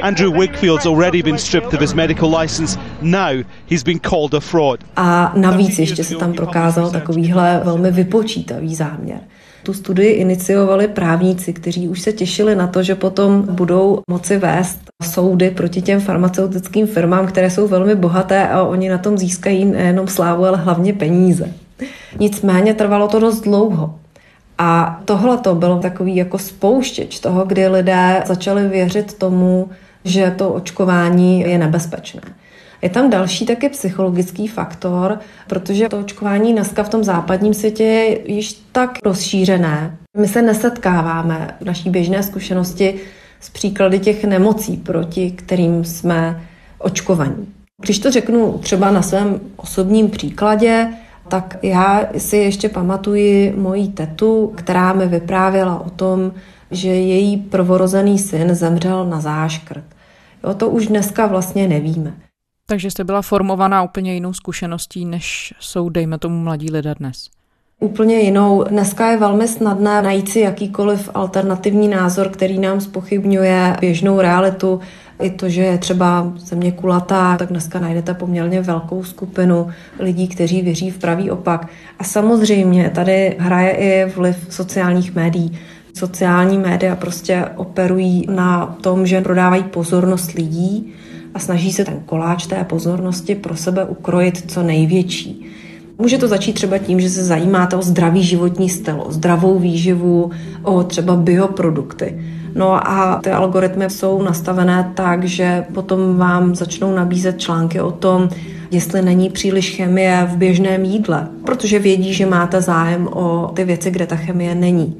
Andrew 0.02 0.30
Wigfield's 0.30 0.86
already 0.86 1.22
been 1.22 1.38
stripped 1.38 1.74
of 1.74 1.80
his 1.80 1.94
medical 1.94 2.28
license. 2.42 2.78
Now 3.02 3.42
he's 3.66 3.84
been 3.84 3.98
called 3.98 4.34
a 4.34 4.40
fraud. 4.40 4.84
A 4.96 5.32
navíc 5.36 5.78
ještě 5.78 6.04
se 6.04 6.14
tam 6.14 6.32
prokázal 6.76 7.00
takovýhle 7.00 7.60
velmi 7.64 7.90
vypočítavý 7.90 8.74
záměr. 8.74 9.20
Tu 9.62 9.72
studii 9.72 10.12
iniciovali 10.12 10.88
právníci, 10.88 11.52
kteří 11.52 11.88
už 11.88 12.00
se 12.00 12.12
těšili 12.12 12.56
na 12.56 12.66
to, 12.66 12.82
že 12.82 12.94
potom 12.94 13.42
budou 13.50 14.00
moci 14.10 14.38
vést 14.38 14.80
soudy 15.02 15.50
proti 15.50 15.82
těm 15.82 16.00
farmaceutickým 16.00 16.86
firmám, 16.86 17.26
které 17.26 17.50
jsou 17.50 17.68
velmi 17.68 17.94
bohaté 17.94 18.48
a 18.48 18.62
oni 18.62 18.88
na 18.88 18.98
tom 18.98 19.18
získají 19.18 19.64
nejenom 19.64 20.08
slávu, 20.08 20.44
ale 20.44 20.58
hlavně 20.58 20.92
peníze. 20.92 21.52
Nicméně 22.18 22.74
trvalo 22.74 23.08
to 23.08 23.20
dost 23.20 23.40
dlouho. 23.40 23.94
A 24.58 25.00
tohle 25.04 25.38
to 25.38 25.54
bylo 25.54 25.78
takový 25.78 26.16
jako 26.16 26.38
spouštěč 26.38 27.20
toho, 27.20 27.44
kdy 27.44 27.68
lidé 27.68 28.22
začali 28.26 28.68
věřit 28.68 29.14
tomu, 29.14 29.68
že 30.04 30.34
to 30.38 30.48
očkování 30.48 31.40
je 31.40 31.58
nebezpečné. 31.58 32.20
Je 32.82 32.90
tam 32.90 33.10
další 33.10 33.46
taky 33.46 33.68
psychologický 33.68 34.48
faktor, 34.48 35.18
protože 35.46 35.88
to 35.88 35.98
očkování 35.98 36.52
dneska 36.52 36.82
v 36.82 36.88
tom 36.88 37.04
západním 37.04 37.54
světě 37.54 37.84
je 37.84 38.32
již 38.32 38.52
tak 38.72 38.98
rozšířené. 39.04 39.96
My 40.18 40.28
se 40.28 40.42
nesetkáváme 40.42 41.54
v 41.60 41.64
naší 41.64 41.90
běžné 41.90 42.22
zkušenosti 42.22 42.94
s 43.40 43.50
příklady 43.50 43.98
těch 43.98 44.24
nemocí, 44.24 44.76
proti 44.76 45.30
kterým 45.30 45.84
jsme 45.84 46.42
očkovaní. 46.78 47.48
Když 47.82 47.98
to 47.98 48.10
řeknu 48.10 48.58
třeba 48.58 48.90
na 48.90 49.02
svém 49.02 49.40
osobním 49.56 50.10
příkladě, 50.10 50.88
tak 51.28 51.58
já 51.62 52.08
si 52.18 52.36
ještě 52.36 52.68
pamatuji 52.68 53.54
moji 53.56 53.88
tetu, 53.88 54.52
která 54.56 54.92
mi 54.92 55.06
vyprávěla 55.06 55.80
o 55.80 55.90
tom, 55.90 56.32
že 56.70 56.88
její 56.88 57.36
prvorozený 57.36 58.18
syn 58.18 58.54
zemřel 58.54 59.06
na 59.06 59.20
záškrt. 59.20 59.84
Jo, 60.44 60.54
to 60.54 60.70
už 60.70 60.86
dneska 60.86 61.26
vlastně 61.26 61.68
nevíme. 61.68 62.12
Takže 62.68 62.90
jste 62.90 63.04
byla 63.04 63.22
formovaná 63.22 63.82
úplně 63.82 64.14
jinou 64.14 64.32
zkušeností, 64.32 65.04
než 65.04 65.54
jsou, 65.60 65.88
dejme 65.88 66.18
tomu, 66.18 66.40
mladí 66.40 66.70
lidé 66.70 66.94
dnes. 66.94 67.28
Úplně 67.80 68.20
jinou. 68.20 68.64
Dneska 68.64 69.10
je 69.10 69.16
velmi 69.16 69.48
snadné 69.48 70.02
najít 70.02 70.28
si 70.28 70.40
jakýkoliv 70.40 71.10
alternativní 71.14 71.88
názor, 71.88 72.28
který 72.28 72.58
nám 72.58 72.80
spochybňuje 72.80 73.76
běžnou 73.80 74.20
realitu. 74.20 74.80
I 75.20 75.30
to, 75.30 75.48
že 75.48 75.62
je 75.62 75.78
třeba 75.78 76.32
země 76.36 76.72
kulatá, 76.72 77.36
tak 77.36 77.48
dneska 77.48 77.78
najdete 77.78 78.14
poměrně 78.14 78.60
velkou 78.60 79.04
skupinu 79.04 79.68
lidí, 79.98 80.28
kteří 80.28 80.62
věří 80.62 80.90
v 80.90 80.98
pravý 80.98 81.30
opak. 81.30 81.68
A 81.98 82.04
samozřejmě 82.04 82.90
tady 82.90 83.36
hraje 83.38 83.70
i 83.70 84.12
vliv 84.16 84.46
sociálních 84.50 85.14
médií. 85.14 85.58
Sociální 85.94 86.58
média 86.58 86.96
prostě 86.96 87.44
operují 87.56 88.26
na 88.30 88.66
tom, 88.66 89.06
že 89.06 89.20
prodávají 89.20 89.62
pozornost 89.62 90.32
lidí 90.32 90.94
a 91.36 91.38
snaží 91.38 91.72
se 91.72 91.84
ten 91.84 92.00
koláč 92.06 92.46
té 92.46 92.64
pozornosti 92.64 93.34
pro 93.34 93.56
sebe 93.56 93.84
ukrojit 93.84 94.50
co 94.50 94.62
největší. 94.62 95.46
Může 95.98 96.18
to 96.18 96.28
začít 96.28 96.52
třeba 96.52 96.78
tím, 96.78 97.00
že 97.00 97.10
se 97.10 97.24
zajímáte 97.24 97.76
o 97.76 97.82
zdravý 97.82 98.22
životní 98.22 98.68
styl, 98.68 99.02
o 99.06 99.12
zdravou 99.12 99.58
výživu, 99.58 100.30
o 100.62 100.82
třeba 100.82 101.16
bioprodukty. 101.16 102.24
No 102.54 102.88
a 102.88 103.20
ty 103.24 103.30
algoritmy 103.30 103.90
jsou 103.90 104.22
nastavené 104.22 104.92
tak, 104.94 105.24
že 105.24 105.64
potom 105.74 106.16
vám 106.16 106.54
začnou 106.54 106.94
nabízet 106.94 107.40
články 107.40 107.80
o 107.80 107.90
tom, 107.90 108.28
jestli 108.70 109.02
není 109.02 109.30
příliš 109.30 109.76
chemie 109.76 110.28
v 110.32 110.36
běžném 110.36 110.84
jídle, 110.84 111.28
protože 111.44 111.78
vědí, 111.78 112.14
že 112.14 112.26
máte 112.26 112.60
zájem 112.60 113.08
o 113.12 113.50
ty 113.54 113.64
věci, 113.64 113.90
kde 113.90 114.06
ta 114.06 114.16
chemie 114.16 114.54
není. 114.54 114.96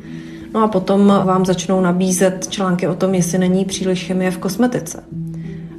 No 0.55 0.63
a 0.63 0.69
potom 0.69 1.07
vám 1.07 1.45
začnou 1.47 1.81
nabízet 1.81 2.47
články 2.51 2.89
o 2.89 2.95
tom, 2.95 3.15
jestli 3.15 3.39
není 3.39 3.65
příliš 3.65 4.05
chemie 4.05 4.31
v 4.31 4.39
kosmetice. 4.39 5.03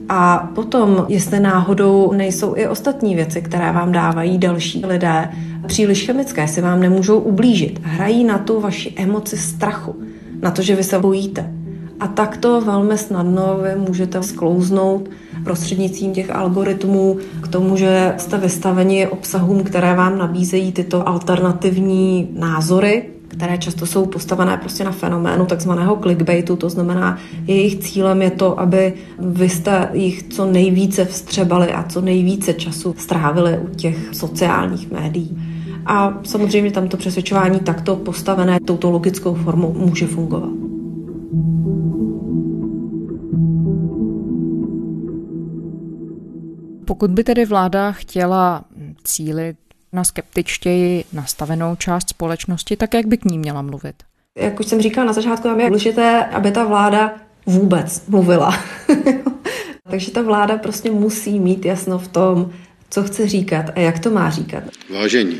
A 0.09 0.49
potom, 0.55 1.05
jestli 1.07 1.39
náhodou 1.39 2.13
nejsou 2.13 2.53
i 2.55 2.67
ostatní 2.67 3.15
věci, 3.15 3.41
které 3.41 3.71
vám 3.71 3.91
dávají 3.91 4.37
další 4.37 4.85
lidé, 4.85 5.29
příliš 5.67 6.05
chemické, 6.05 6.47
si 6.47 6.61
vám 6.61 6.79
nemůžou 6.79 7.19
ublížit. 7.19 7.79
Hrají 7.83 8.23
na 8.23 8.37
tu 8.37 8.59
vaši 8.59 8.93
emoci 8.95 9.37
strachu, 9.37 9.95
na 10.41 10.51
to, 10.51 10.61
že 10.61 10.75
vy 10.75 10.83
se 10.83 10.99
bojíte. 10.99 11.53
A 11.99 12.07
takto 12.07 12.61
velmi 12.61 12.97
snadno 12.97 13.59
vy 13.63 13.79
můžete 13.87 14.23
sklouznout 14.23 15.09
prostřednictvím 15.43 16.13
těch 16.13 16.35
algoritmů 16.35 17.17
k 17.41 17.47
tomu, 17.47 17.77
že 17.77 18.13
jste 18.17 18.37
vystaveni 18.37 19.07
obsahům, 19.07 19.63
které 19.63 19.95
vám 19.95 20.17
nabízejí 20.17 20.71
tyto 20.71 21.07
alternativní 21.07 22.29
názory, 22.33 23.09
které 23.37 23.57
často 23.57 23.85
jsou 23.85 24.05
postavené 24.05 24.57
prostě 24.57 24.83
na 24.83 24.91
fenoménu 24.91 25.45
takzvaného 25.45 25.95
clickbaitu, 25.95 26.55
to 26.55 26.69
znamená, 26.69 27.17
jejich 27.47 27.75
cílem 27.75 28.21
je 28.21 28.31
to, 28.31 28.59
aby 28.59 28.93
vy 29.19 29.49
jste 29.49 29.89
jich 29.93 30.23
co 30.23 30.45
nejvíce 30.45 31.05
vstřebali 31.05 31.73
a 31.73 31.83
co 31.83 32.01
nejvíce 32.01 32.53
času 32.53 32.95
strávili 32.97 33.57
u 33.57 33.75
těch 33.75 34.09
sociálních 34.11 34.91
médií. 34.91 35.37
A 35.85 36.19
samozřejmě 36.23 36.71
tam 36.71 36.87
to 36.87 36.97
přesvědčování 36.97 37.59
takto 37.59 37.95
postavené 37.95 38.59
touto 38.59 38.91
logickou 38.91 39.33
formou 39.33 39.73
může 39.73 40.07
fungovat. 40.07 40.49
Pokud 46.85 47.11
by 47.11 47.23
tedy 47.23 47.45
vláda 47.45 47.91
chtěla 47.91 48.65
cílit 49.03 49.66
na 49.93 50.03
skeptičtěji 50.03 51.03
nastavenou 51.13 51.75
část 51.75 52.09
společnosti, 52.09 52.75
tak 52.75 52.93
jak 52.93 53.05
by 53.05 53.17
k 53.17 53.25
ní 53.25 53.37
měla 53.37 53.61
mluvit? 53.61 53.95
Jak 54.37 54.59
už 54.59 54.65
jsem 54.65 54.81
říkala 54.81 55.07
na 55.07 55.13
začátku, 55.13 55.47
je 55.47 55.67
důležité, 55.67 56.25
aby 56.25 56.51
ta 56.51 56.65
vláda 56.65 57.15
vůbec 57.45 58.07
mluvila. 58.07 58.63
Takže 59.89 60.11
ta 60.11 60.21
vláda 60.21 60.57
prostě 60.57 60.91
musí 60.91 61.39
mít 61.39 61.65
jasno 61.65 61.99
v 61.99 62.07
tom, 62.07 62.53
co 62.89 63.03
chce 63.03 63.27
říkat 63.27 63.65
a 63.75 63.79
jak 63.79 63.99
to 63.99 64.09
má 64.09 64.29
říkat. 64.29 64.63
Vážení, 64.89 65.39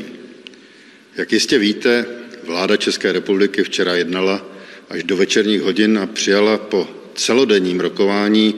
jak 1.16 1.32
jistě 1.32 1.58
víte, 1.58 2.06
vláda 2.46 2.76
České 2.76 3.12
republiky 3.12 3.62
včera 3.62 3.94
jednala 3.94 4.42
až 4.90 5.02
do 5.02 5.16
večerních 5.16 5.62
hodin 5.62 5.98
a 5.98 6.06
přijala 6.06 6.58
po 6.58 6.88
celodenním 7.14 7.80
rokování 7.80 8.54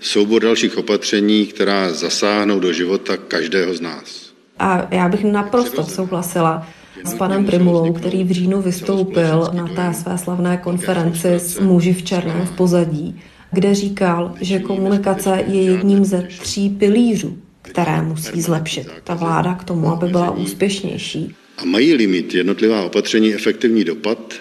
soubor 0.00 0.42
dalších 0.42 0.78
opatření, 0.78 1.46
která 1.46 1.92
zasáhnou 1.92 2.60
do 2.60 2.72
života 2.72 3.16
každého 3.16 3.74
z 3.74 3.80
nás. 3.80 4.27
A 4.58 4.88
já 4.90 5.08
bych 5.08 5.24
naprosto 5.24 5.84
souhlasila 5.84 6.68
s 7.04 7.14
panem 7.14 7.46
Primulou, 7.46 7.92
který 7.92 8.24
v 8.24 8.30
říjnu 8.30 8.62
vystoupil 8.62 9.50
na 9.52 9.68
té 9.68 9.94
své 9.94 10.18
slavné 10.18 10.56
konferenci 10.56 11.28
s 11.28 11.60
muži 11.60 11.92
v 11.92 12.02
černém 12.02 12.46
v 12.46 12.56
pozadí, 12.56 13.20
kde 13.52 13.74
říkal, 13.74 14.34
že 14.40 14.58
komunikace 14.58 15.44
je 15.46 15.62
jedním 15.62 16.04
ze 16.04 16.22
tří 16.22 16.70
pilířů, 16.70 17.38
které 17.62 18.02
musí 18.02 18.40
zlepšit 18.40 18.88
ta 19.04 19.14
vláda 19.14 19.54
k 19.54 19.64
tomu, 19.64 19.88
aby 19.88 20.06
byla 20.06 20.30
úspěšnější. 20.30 21.34
A 21.58 21.64
mají-li 21.64 22.06
mít 22.06 22.34
jednotlivá 22.34 22.82
opatření 22.82 23.34
efektivní 23.34 23.84
dopad 23.84 24.34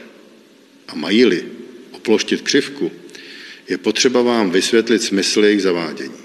a 0.88 0.96
mají-li 0.96 1.44
oploštit 1.92 2.42
křivku, 2.42 2.92
je 3.70 3.78
potřeba 3.78 4.22
vám 4.22 4.52
vysvětlit 4.52 5.02
smysl 5.02 5.46
jejich 5.46 5.62
zavádění. 5.62 6.18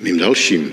Mým 0.00 0.18
dalším 0.18 0.72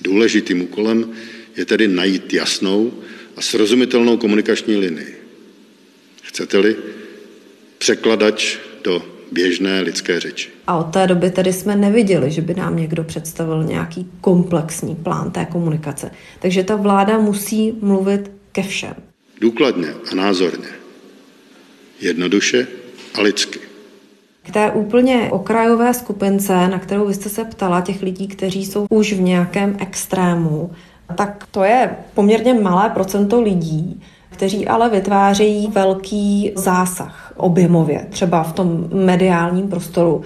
důležitým 0.00 0.62
úkolem 0.62 1.12
je 1.56 1.64
tedy 1.64 1.88
najít 1.88 2.34
jasnou 2.34 2.92
a 3.36 3.42
srozumitelnou 3.42 4.16
komunikační 4.16 4.76
linii. 4.76 5.16
Chcete-li 6.22 6.76
překladač 7.78 8.58
do 8.84 9.02
běžné 9.32 9.80
lidské 9.80 10.20
řeči. 10.20 10.50
A 10.66 10.76
od 10.76 10.84
té 10.84 11.06
doby 11.06 11.30
tedy 11.30 11.52
jsme 11.52 11.76
neviděli, 11.76 12.30
že 12.30 12.42
by 12.42 12.54
nám 12.54 12.76
někdo 12.76 13.04
představil 13.04 13.64
nějaký 13.64 14.06
komplexní 14.20 14.94
plán 14.94 15.30
té 15.30 15.44
komunikace. 15.44 16.10
Takže 16.38 16.64
ta 16.64 16.76
vláda 16.76 17.18
musí 17.18 17.72
mluvit 17.80 18.30
ke 18.52 18.62
všem. 18.62 18.94
Důkladně 19.40 19.94
a 20.12 20.14
názorně. 20.14 20.68
Jednoduše 22.00 22.66
a 23.14 23.22
lidsky. 23.22 23.69
Té 24.50 24.70
úplně 24.70 25.28
okrajové 25.30 25.94
skupince, 25.94 26.68
na 26.68 26.78
kterou 26.78 27.06
vy 27.06 27.14
jste 27.14 27.28
se 27.28 27.44
ptala, 27.44 27.80
těch 27.80 28.02
lidí, 28.02 28.28
kteří 28.28 28.66
jsou 28.66 28.86
už 28.90 29.12
v 29.12 29.20
nějakém 29.20 29.76
extrému, 29.78 30.70
tak 31.16 31.46
to 31.50 31.64
je 31.64 31.90
poměrně 32.14 32.54
malé 32.54 32.90
procento 32.90 33.40
lidí, 33.40 34.00
kteří 34.30 34.68
ale 34.68 34.90
vytvářejí 34.90 35.68
velký 35.68 36.52
zásah 36.56 37.32
objemově, 37.36 38.06
třeba 38.10 38.42
v 38.42 38.52
tom 38.52 38.88
mediálním 38.92 39.68
prostoru. 39.68 40.22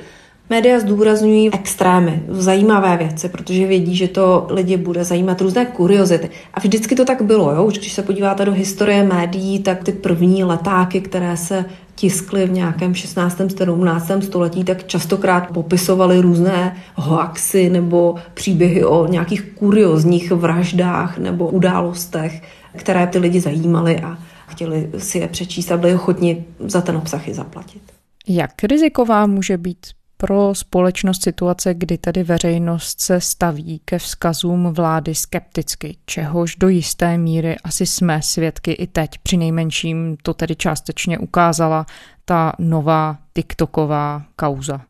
Média 0.50 0.80
zdůrazňují 0.80 1.54
extrémy, 1.54 2.22
zajímavé 2.28 2.96
věci, 2.96 3.28
protože 3.28 3.66
vědí, 3.66 3.96
že 3.96 4.08
to 4.08 4.46
lidi 4.50 4.76
bude 4.76 5.04
zajímat 5.04 5.40
různé 5.40 5.64
kuriozity. 5.64 6.30
A 6.54 6.60
vždycky 6.60 6.94
to 6.94 7.04
tak 7.04 7.22
bylo, 7.22 7.54
jo? 7.54 7.64
Už 7.64 7.78
když 7.78 7.92
se 7.92 8.02
podíváte 8.02 8.44
do 8.44 8.52
historie 8.52 9.02
médií, 9.02 9.58
tak 9.58 9.84
ty 9.84 9.92
první 9.92 10.44
letáky, 10.44 11.00
které 11.00 11.36
se 11.36 11.64
tiskly 12.04 12.46
v 12.46 12.52
nějakém 12.52 12.94
16. 12.94 13.40
17. 13.58 14.10
století, 14.22 14.64
tak 14.64 14.86
častokrát 14.86 15.50
popisovali 15.50 16.20
různé 16.20 16.76
hoaxy 16.94 17.70
nebo 17.70 18.14
příběhy 18.34 18.84
o 18.84 19.06
nějakých 19.06 19.42
kuriozních 19.42 20.30
vraždách 20.30 21.18
nebo 21.18 21.48
událostech, 21.48 22.42
které 22.76 23.06
ty 23.06 23.18
lidi 23.18 23.40
zajímaly 23.40 24.00
a 24.00 24.18
chtěli 24.46 24.90
si 24.98 25.18
je 25.18 25.28
přečíst 25.28 25.72
a 25.72 25.76
byli 25.76 25.94
ochotni 25.94 26.44
za 26.58 26.80
ten 26.80 26.96
obsah 26.96 27.28
i 27.28 27.34
zaplatit. 27.34 27.82
Jak 28.28 28.64
riziková 28.64 29.26
může 29.26 29.58
být 29.58 29.86
pro 30.24 30.54
společnost 30.54 31.22
situace, 31.22 31.74
kdy 31.74 31.98
tedy 31.98 32.22
veřejnost 32.22 33.00
se 33.00 33.20
staví 33.20 33.80
ke 33.84 33.98
vzkazům 33.98 34.72
vlády 34.72 35.14
skepticky, 35.14 35.96
čehož 36.06 36.56
do 36.56 36.68
jisté 36.68 37.18
míry 37.18 37.56
asi 37.64 37.86
jsme 37.86 38.22
svědky 38.22 38.72
i 38.72 38.86
teď. 38.86 39.10
Při 39.22 39.36
nejmenším 39.36 40.16
to 40.22 40.34
tedy 40.34 40.56
částečně 40.56 41.18
ukázala 41.18 41.86
ta 42.24 42.52
nová 42.58 43.16
TikToková 43.34 44.22
kauza. 44.36 44.80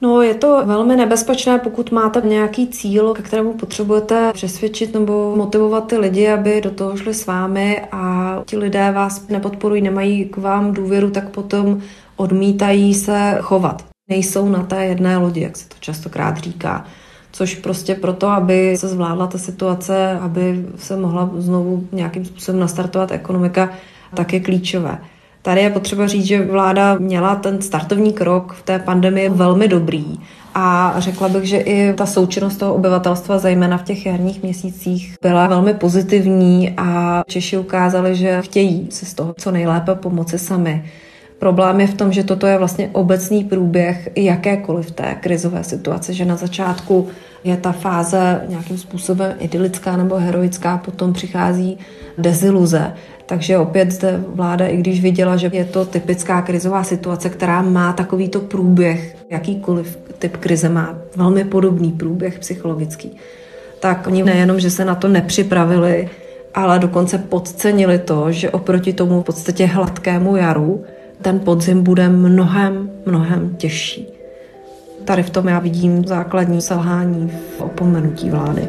No, 0.00 0.22
je 0.22 0.34
to 0.34 0.62
velmi 0.66 0.96
nebezpečné, 0.96 1.58
pokud 1.58 1.92
máte 1.92 2.20
nějaký 2.28 2.68
cíl, 2.68 3.14
ke 3.14 3.22
kterému 3.22 3.54
potřebujete 3.54 4.30
přesvědčit 4.32 4.94
nebo 4.94 5.36
motivovat 5.36 5.86
ty 5.86 5.96
lidi, 5.96 6.28
aby 6.28 6.60
do 6.60 6.70
toho 6.70 6.96
šli 6.96 7.14
s 7.14 7.26
vámi 7.26 7.80
a 7.92 8.34
ti 8.46 8.56
lidé 8.56 8.92
vás 8.92 9.28
nepodporují, 9.28 9.82
nemají 9.82 10.24
k 10.24 10.36
vám 10.36 10.72
důvěru, 10.72 11.10
tak 11.10 11.28
potom 11.28 11.80
odmítají 12.16 12.94
se 12.94 13.38
chovat 13.40 13.90
nejsou 14.10 14.48
na 14.48 14.62
té 14.62 14.86
jedné 14.86 15.16
lodi, 15.16 15.40
jak 15.40 15.56
se 15.56 15.68
to 15.68 15.74
častokrát 15.80 16.38
říká. 16.38 16.84
Což 17.32 17.54
prostě 17.54 17.94
proto, 17.94 18.28
aby 18.28 18.76
se 18.76 18.88
zvládla 18.88 19.26
ta 19.26 19.38
situace, 19.38 20.18
aby 20.20 20.66
se 20.76 20.96
mohla 20.96 21.30
znovu 21.36 21.86
nějakým 21.92 22.24
způsobem 22.24 22.60
nastartovat 22.60 23.12
ekonomika, 23.12 23.70
tak 24.14 24.32
je 24.32 24.40
klíčové. 24.40 24.98
Tady 25.42 25.60
je 25.60 25.70
potřeba 25.70 26.06
říct, 26.06 26.24
že 26.24 26.44
vláda 26.44 26.94
měla 26.98 27.34
ten 27.34 27.62
startovní 27.62 28.12
krok 28.12 28.52
v 28.52 28.62
té 28.62 28.78
pandemii 28.78 29.28
velmi 29.28 29.68
dobrý 29.68 30.20
a 30.54 30.94
řekla 30.98 31.28
bych, 31.28 31.44
že 31.44 31.58
i 31.58 31.94
ta 31.94 32.06
součinnost 32.06 32.56
toho 32.56 32.74
obyvatelstva, 32.74 33.38
zejména 33.38 33.78
v 33.78 33.82
těch 33.82 34.06
jarních 34.06 34.42
měsících, 34.42 35.16
byla 35.22 35.46
velmi 35.46 35.74
pozitivní 35.74 36.74
a 36.76 37.22
Češi 37.26 37.58
ukázali, 37.58 38.16
že 38.16 38.42
chtějí 38.42 38.86
si 38.90 39.06
z 39.06 39.14
toho 39.14 39.34
co 39.38 39.50
nejlépe 39.50 39.94
pomoci 39.94 40.38
sami. 40.38 40.84
Problém 41.40 41.80
je 41.80 41.86
v 41.86 41.94
tom, 41.94 42.12
že 42.12 42.24
toto 42.24 42.46
je 42.46 42.58
vlastně 42.58 42.90
obecný 42.92 43.44
průběh 43.44 44.08
jakékoliv 44.16 44.90
té 44.90 45.16
krizové 45.20 45.64
situace, 45.64 46.12
že 46.12 46.24
na 46.24 46.36
začátku 46.36 47.08
je 47.44 47.56
ta 47.56 47.72
fáze 47.72 48.40
nějakým 48.48 48.78
způsobem 48.78 49.32
idylická 49.38 49.96
nebo 49.96 50.16
heroická, 50.16 50.78
potom 50.78 51.12
přichází 51.12 51.78
deziluze. 52.18 52.92
Takže 53.26 53.58
opět 53.58 53.90
zde 53.90 54.20
vláda, 54.28 54.66
i 54.66 54.76
když 54.76 55.02
viděla, 55.02 55.36
že 55.36 55.50
je 55.52 55.64
to 55.64 55.84
typická 55.84 56.42
krizová 56.42 56.84
situace, 56.84 57.30
která 57.30 57.62
má 57.62 57.92
takovýto 57.92 58.40
průběh, 58.40 59.16
jakýkoliv 59.30 59.98
typ 60.18 60.36
krize 60.36 60.68
má 60.68 60.98
velmi 61.16 61.44
podobný 61.44 61.92
průběh 61.92 62.38
psychologický, 62.38 63.16
tak 63.80 64.06
oni 64.06 64.22
nejenom, 64.22 64.60
že 64.60 64.70
se 64.70 64.84
na 64.84 64.94
to 64.94 65.08
nepřipravili, 65.08 66.08
ale 66.54 66.78
dokonce 66.78 67.18
podcenili 67.18 67.98
to, 67.98 68.32
že 68.32 68.50
oproti 68.50 68.92
tomu 68.92 69.22
v 69.22 69.24
podstatě 69.24 69.66
hladkému 69.66 70.36
jaru 70.36 70.84
ten 71.22 71.40
podzim 71.40 71.82
bude 71.82 72.08
mnohem, 72.08 72.90
mnohem 73.06 73.56
těžší. 73.56 74.06
Tady 75.04 75.22
v 75.22 75.30
tom 75.30 75.48
já 75.48 75.58
vidím 75.58 76.04
základní 76.04 76.60
selhání 76.60 77.32
v 77.58 77.60
opomenutí 77.60 78.30
vlády. 78.30 78.68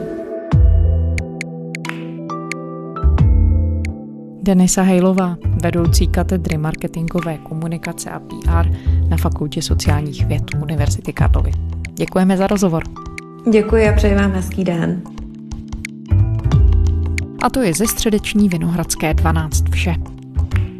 Denisa 4.43 4.81
Hejlová, 4.81 5.37
vedoucí 5.63 6.07
katedry 6.07 6.57
marketingové 6.57 7.37
komunikace 7.37 8.09
a 8.09 8.19
PR 8.19 8.71
na 9.09 9.17
Fakultě 9.17 9.61
sociálních 9.61 10.25
věd 10.25 10.43
Univerzity 10.61 11.13
Karlovy. 11.13 11.51
Děkujeme 11.93 12.37
za 12.37 12.47
rozhovor. 12.47 12.83
Děkuji 13.51 13.89
a 13.89 13.93
přeji 13.93 14.15
vám 14.15 14.31
hezký 14.31 14.63
den. 14.63 15.01
A 17.41 17.49
to 17.49 17.59
je 17.61 17.73
ze 17.73 17.87
středeční 17.87 18.49
Vinohradské 18.49 19.13
12 19.13 19.69
vše. 19.69 20.10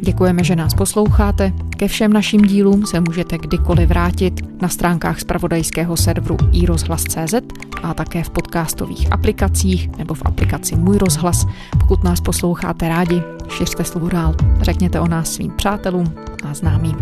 Děkujeme, 0.04 0.44
že 0.44 0.56
nás 0.56 0.74
posloucháte. 0.74 1.52
Ke 1.76 1.88
všem 1.88 2.12
našim 2.12 2.40
dílům 2.40 2.86
se 2.86 3.00
můžete 3.00 3.38
kdykoliv 3.38 3.88
vrátit 3.88 4.62
na 4.62 4.68
stránkách 4.68 5.20
spravodajského 5.20 5.96
serveru 5.96 6.36
iRozhlas.cz 6.52 7.34
a 7.82 7.94
také 7.94 8.24
v 8.24 8.30
podcastových 8.30 9.12
aplikacích 9.12 9.96
nebo 9.98 10.14
v 10.14 10.22
aplikaci 10.24 10.76
Můj 10.76 10.98
rozhlas. 10.98 11.46
Pokud 11.80 12.04
nás 12.04 12.20
posloucháte 12.20 12.88
rádi, 12.88 13.22
šiřte 13.48 13.84
slovo 13.84 14.08
dál, 14.08 14.34
řekněte 14.60 15.00
o 15.00 15.08
nás 15.08 15.32
svým 15.32 15.52
přátelům 15.56 16.14
a 16.44 16.54
známým. 16.54 16.96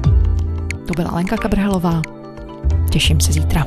To 0.87 0.95
byla 0.97 1.15
Lenka 1.15 1.37
Kabrhelová. 1.37 2.03
Těším 2.91 3.21
se 3.21 3.33
zítra. 3.33 3.65